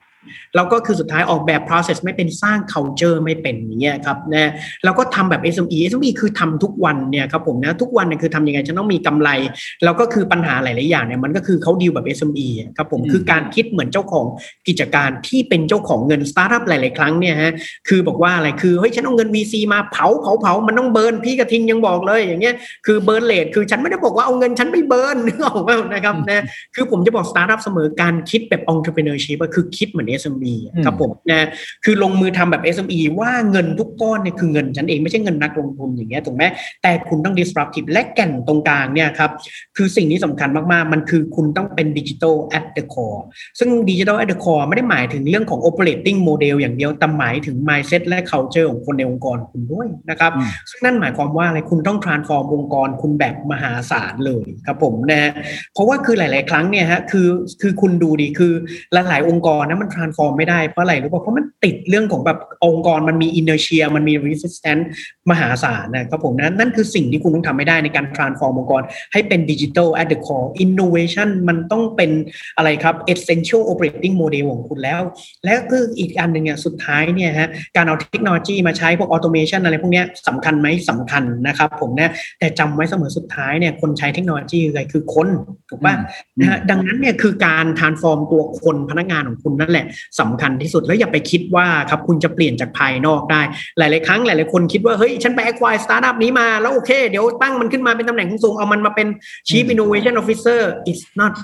[0.55, 4.51] แล้วก็คือสุดท้ายออกแบบ process ไม่เป็นสร้าง culture ไม่เป็นอย่างเงี้ยครับนะ
[4.85, 9.31] แล้วก็ทำแบบ SME SME คือทำทุกวันเนี่ยครับผมนะทุกวันเนี่ยคือทำยังไงจะต้องมีกำไร
[9.85, 14.27] แล้วก็คือปัญหาหลาย ๆ อย่างเนี่ยมันก็คือเขาดีลแบบ SME อะครับผมอืมคือการคิดเหมือนเจ้าของ
[14.68, 17.53] กิจการที่เป็นเจ้าของเงินสตาร์ทอัพหลาย ๆ ครั้งเนี่ยฮะ
[17.89, 22.55] คือบอกว่าอะไรคือเฮ้ยฉันเอาเงิน VC มาเผาเผาเผามันต้อง burn พี่กระทิงยังบอกเลยอย่างเงี้ย
[22.87, 26.45] คือ burn rate คือฉันไม่ได้บอกว่าเอาเงินฉันไป burn นึกออกไหมนะครับนะ
[26.75, 31.47] คือผมจะบอกสตาร์ทอัพเสมอการคิดแบบ entrepreneurship อะคือคิดเหมือน SME อะครับผมนะ
[31.85, 36.45] คือลงมือทำแบบ SME ว่าเงินทุกก้อนเนี่ยคือเงินฉันเองไม่ใช่เงินนักลงทุนอย่างเงี้ยถูกไหม
[36.83, 39.31] แต่คุณต้อง disruptive และแก่นตรงกลางเนี่ยครับ
[39.77, 43.21] คือสิ่งที่สำคัญมากๆ มันคือคุณต้องเป็น digital at the core
[43.59, 55.33] ซึ่ง digital at the core ไม่ได้หมายถึงเรื่องของ operating model อย่างเดียวแต่หมายถึง mindset และ culture ของคนในองค์กรคุณด้วยนะครับอืมซึ่งนั่นหมายความว่าอะไรคุณต้อง transform องค์กรคุณแบบมหาศาลเลยครับผมนะฮะ
[55.75, 57.29] เพราะว่าคือหลาย ๆ ครั้งเนี่ยฮะคือ
[57.62, 58.53] คือคุณดูดิคือ
[58.93, 64.84] หลาย ๆ องค์กรนะมัน transform transform ไม่ได้เพราะอะไรรู้ป่ะเพราะมันติดเรื่องของแบบองค์กรมันมี inertia มันมี resistance
[65.30, 68.82] มหาศาลนะครับผมนะนั่นคือสิ่งที่คุณต้องทำไม่ได้ในการ transform องค์กร
[69.12, 72.11] ให้เป็น digital at the core innovation มันต้องเป็น
[72.57, 75.00] อะไรครับ essential operating model ของคุณแล้ว
[75.44, 85.28] และคืออีกอันหนึ่งเนี่ยสุดท้ายเนี่ยฮะการเอาเทคโนโลยีมาใช้พวก automation อะไรพวกเนี้ยสำคัญไหมสำคัญนะครับผมนะแต่จำไว้เสมอสุดท้ายเนี่ยคนใช้เทคโนโลยีคืออะไรคือคน
[85.70, 85.94] ถูกป่ะ
[86.38, 89.86] นะฮะดังนั้นเนี่ยคือการ transform ตัวคนพนักงานของคุณนั่นแหละ
[90.20, 93.42] สำคัญที่สุดแล้วอย่าไปคิดว่าครับคุณจะเปลี่ยนจากภายนอกได้
[93.78, 99.09] หลาย ๆ ครั้งหลาย ๆ คนคิดว่าเฮ้ยฉันไป acquire startup นี้มาแล้วโอเค เดี๋ยวตั้งมันขึ้นมาเป็นตำแหน่งสูงๆเอามันมาเป็น
[99.49, 101.34] chief innovation officer it's not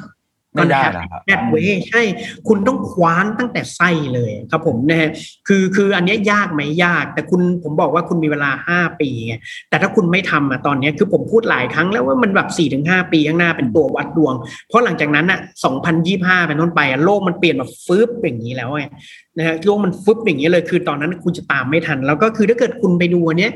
[0.55, 1.57] ไม่ได้มันเหรอครับแอดเว
[1.89, 2.03] ใช่
[2.49, 5.11] คุณต้องคว้านตั้งแต่ไส้เลยครับผมนะฮะ
[5.49, 9.35] คือคืออันเนี้ยยากไหมยาก แต่คุณผมบอกว่าคุณมีเวลาห้าปีไง
[9.69, 14.35] แต่ถ้าคุณไม่ทำอะตอนเนี้ยคือผมพูดหลายครั้งแล้วว่ามันแบบสี่ถึงห้าปีข้างหน้าเป็นตัววัดดวง
[14.69, 18.85] เพราะหลังจากนั้นอะสองพันยี่ห้าเป็นต้นไปอะโลกมันเปลี่ยนแบบฟึบอย่างนี้แล้วไง
[19.39, 23.53] นะฮะโลกมันฟึบอย่างนี้เลย คือตอนนั้นคุณจะตามไม่ทัน แล้วก็คือถ้าเกิดคุณไปดูอันเนี้ย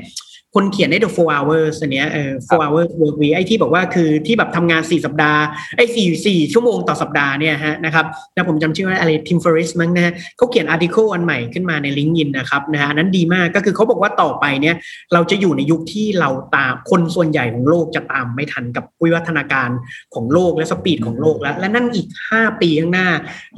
[0.54, 5.42] คนเขียนได้ the four hours อันเนี้ยเออ four hours work week ไอ้ที่บอกว่าคือที่แบบทำงาน4สัปดาห์
[5.76, 14.76] ไอ้สี่สี่ชั่วโมงต่อสัปดาห์เนี่ยฮะนะครับแล้วผมจำชื่อว่าอะไร Tim Ferriss มั้งนะฮะเขาเขียน article อันใหม่ขึ้นมาใน LinkedIn นะครับนะฮะอันนั้นดีมากก็คือเขาบอกว่าต่อไปเนี่ย
[15.12, 19.70] เราจะอยู่ในยุคที่เราตามคนส่วนใหญ่ของโลกจะตามไม่ทันกับวิวัฒนาการ
[20.14, 23.08] ของโลกและสปีดของโลกแล้ว และนั่นอีก 5 ปีข้างหน้า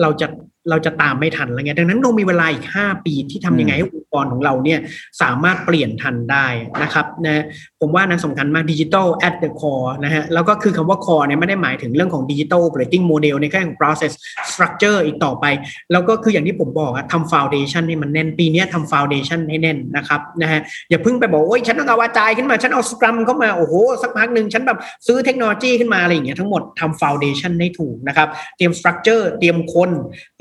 [0.03, 0.29] เราจะ
[0.71, 4.79] เราจะตามไม่ทันแล้วไงดังนั้นเรามีเวลาอีก 5 ปีที่ทำยังไงให้องค์กรของเราเนี่ย
[5.23, 6.47] สามารถเปลี่ยนทันได้
[6.83, 7.43] นะครับนะ
[7.81, 14.13] ผมว่านั้นสำคัญมากดิจิทัล at the core นะฮะแล้วก็คือคำว่า core เนี่ยไม่ได้หมายถึงเรื่องของดิจิทัล operating model ในแค่ของ process
[14.51, 15.45] structure อีกต่อไป
[15.93, 20.61] แล้วก็คืออย่างที่ผมบอกอะทำ foundation ให้มันแน่นปีเนี้ยทำ foundation ให้แน่นนะครับนะฮะ
[20.91, 29.91] อย่าเพิ่งไปบอกโอ้ยฉันต้องเอาวาจายขึ้นมา ฉันเอา scrum เข้ามาโอ้โหสักพักหนึ่งฉันแบบซื้อเทคโนโลยีขึ้นมาอะไรอย่างเงี้ยทั้งหมดทำ foundation ให้ถูกนะครับเตรียม structure เตรียมคน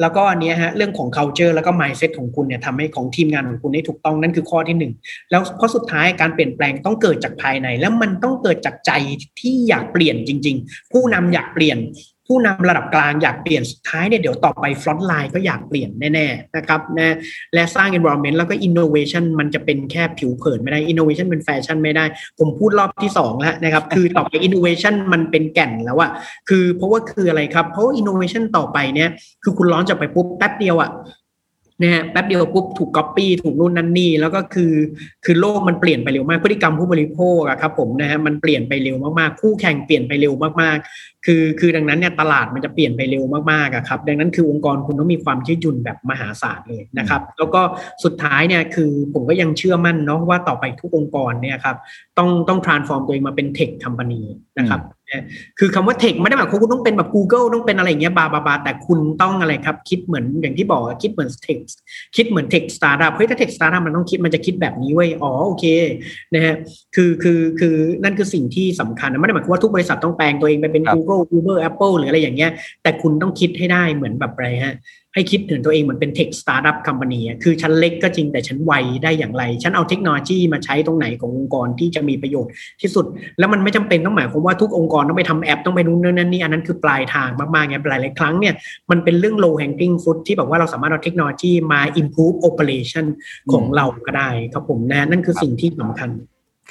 [0.01, 4.93] แล้วก็อันนี้ฮะเรื่องของ culture แล้วก็ mindset ของคุณเนี่ยทำให้ของทีมงานของคุณได้ถูกต้องนั่นคือข้อที่หนึ่ง
[5.32, 8.91] แล้วเพราะสุดท้ายการเปลี่ยนแปลงต้องเกิดจากภายใน แล้วมันต้องเกิดจากใจ
[9.39, 11.78] ที่อยากเปลี่ยนจริง ๆ ผู้นำอยากเปลี่ยน
[12.28, 17.15] ผู้นำระดับกลางอยากเปลี่ยนสุดท้ายเนี่ยเดี๋ยวต่อไปฟรอนต์ไลน์ก็อยากเปลี่ยนแน่ๆนะครับนะ
[17.53, 22.05] และสร้าง environment แล้วก็ innovation มันจะเป็นแค่ผิวเผินไม่ได้ innovation เป็นแฟชั่นไม่ได้
[22.39, 26.11] ผมพูดรอบที่สองแล้วนะครับ คือต่อไป innovation มันเป็นแก่นแล้วอะ
[26.49, 29.09] คือเพราะว่าคืออะไรครับ เพราะ innovation ต่อไปเนี่ย
[29.43, 30.91] คือคุณร้อนจะไปปุ๊บแป๊บเดียวอะ
[31.82, 34.73] นะฮะแป๊บเดียวปุ๊บถูกก๊อปปี้ถูกนู่นนั่นนี่ แล้วก็คือ
[35.26, 47.61] คือโลกมันเปลี่ยนไปเร็วมากพฤติกรรมผู้บริโภคอะครับผมนะฮะมันเปลี่ยนไปเร็วมากๆ คู่แข่งเปลี่ยนไปเร็วมากๆ คือคือดังนั้นเนี่ยตลาดมันจะเปลี่ยนไปเร็วมากๆอะครับดังนั้นคือองค์กรคุณต้องมีความยืดหยุ่นแบบมหาศาลเลยนะครับ แล้วก็
[48.03, 51.78] สุดท้ายเนี่ยคือผมก็ยังเชื่อมั่นเนาะว่าต่อไปทุกองค์กรเนี่ยครับ
[52.17, 54.21] ต้องต้อง transform ตัวเองมาเป็นเทค company
[54.59, 54.82] นะครับ
[55.59, 61.57] คือคำว่า tech ไม่ได้หมายความคุณต้องเป็นแบบ Google ต้องเป็นอะไรอย่างเงี้ยบาบาบาแต่คุณต้องอะไรครับ คิดเหมือนอย่างที่บอกอะคิดเหมือน tech
[62.15, 65.65] คิดเหมือน tech สตาร์ทอัพเฮ้ยถ้า tech สตาร์ทอัพมันต้องคิดมันจะคิดแบบนี้เว้ยอ๋อโอเค
[66.33, 66.55] นะฮะ
[66.95, 72.51] คือคือคือนั่นคือสิ่งที่สำคัญนะไม่ได้หมายความว่าทุกบริษัทต้องแปลงตัวเองไปเป็นครับ Google Uber Apple หรืออะไรอย่างเงี้ย
[72.83, 74.75] แต่คุณต้องคิดให้ได้เหมือนแบบอะไรฮะ
[75.16, 82.51] ให้คิดถึงตัวเองเหมือนเป็นเทคสตาร์ทอัพคัม a านีคือฉันเล็กก็จริงแต่ฉันไวได้อย่างไร ฉันเอาเทคโนโลยีมาใช้ตรงไหนขององค์กรที่จะมีประโยชน์
[82.82, 83.05] ที่สุด
[83.39, 88.53] แล้วมันไม่จำเป็นต้องหมายความว่าทุกองค์กรต้องไปทำแอปต้องไปนู่นนั่นนี่อันนั้นคือปลายทางมากๆไงหลายๆครั้งเนี่ย
[88.91, 93.05] มันเป็นเรื่อง low hanging fruit ที่แบบว่าเราสามารถเอาเทคโนโลยีมา improve operation
[93.51, 96.11] ของเราก็ได้ครับผมนะนั่นคือสิ่งที่สำคัญ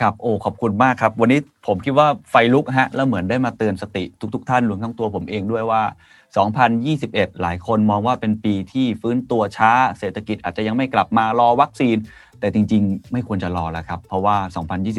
[0.01, 5.83] ครับโอ้ขอบคุณมากครับ วันนี้ผมคิดว่าไฟลุกฮะแล้วเหมือนได้มาเตือนสติทุก ๆ ท่านรวมทั้งตัวผมเองด้วยว่า
[6.35, 11.97] 2021 หลายคนมองว่าเป็นปีที่ฟื้นตัวช้า เศรษฐกิจอาจจะยังไม่กลับมารอวัคซีน
[12.41, 14.37] แต่จริง ๆ ไม่ควรจะรอแล้วครับ เพราะว่า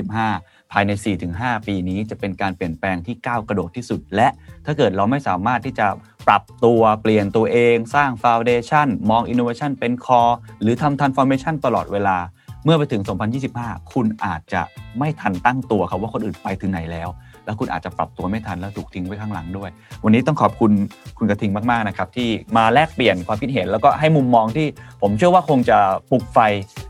[0.05, 0.91] 2025 ภายใน
[1.29, 4.27] 4-5 ปีนี้จะเป็นการเปลี่ยนแปลงที่ก้าวกระโดดที่สุด และ
[4.65, 5.88] ถ้าเกิดเราไม่สามารถที่จะ
[6.27, 10.21] ปรับตัวเปลี่ยนตัวเอง สร้างฟ u n เดชันมองอินโนเวชันเป็นคอ
[10.61, 12.17] หรือทำ transformation ตลอดเวลา
[12.63, 13.01] เมื่อไปถึง
[13.45, 14.61] 2025 คุณอาจจะ
[14.99, 17.09] ไม่ทันตั้งตัวครับว่าคนอื่นไปถึงไหนแล้ว
[17.46, 19.70] แล้วคุณอาจจะปรับตัวไม่ทันแล้วถูกทิ้งไว้ข้างหลังด้วย
[20.04, 20.72] วันนี้ต้องขอบคุณ
[21.18, 24.68] คุณกระทิงมากๆนะครับที่มาแลกเปลี่ยนความคิดเห็น แล้วก็ให้มุมมองที่
[25.02, 25.78] ผมเชื่อว่าคงจะ
[26.12, 26.39] ปลุกไฟ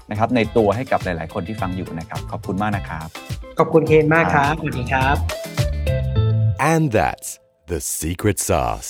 [0.09, 3.07] นะครับในตัวให้กับหลาย ๆ คนที่ฟังอยู่นะครับขอบคุณมากนะครับ
[3.59, 5.15] ขอบคุณเคนมากครับสวัสดีครับ
[6.73, 7.29] And that's
[7.71, 8.89] the secret sauce.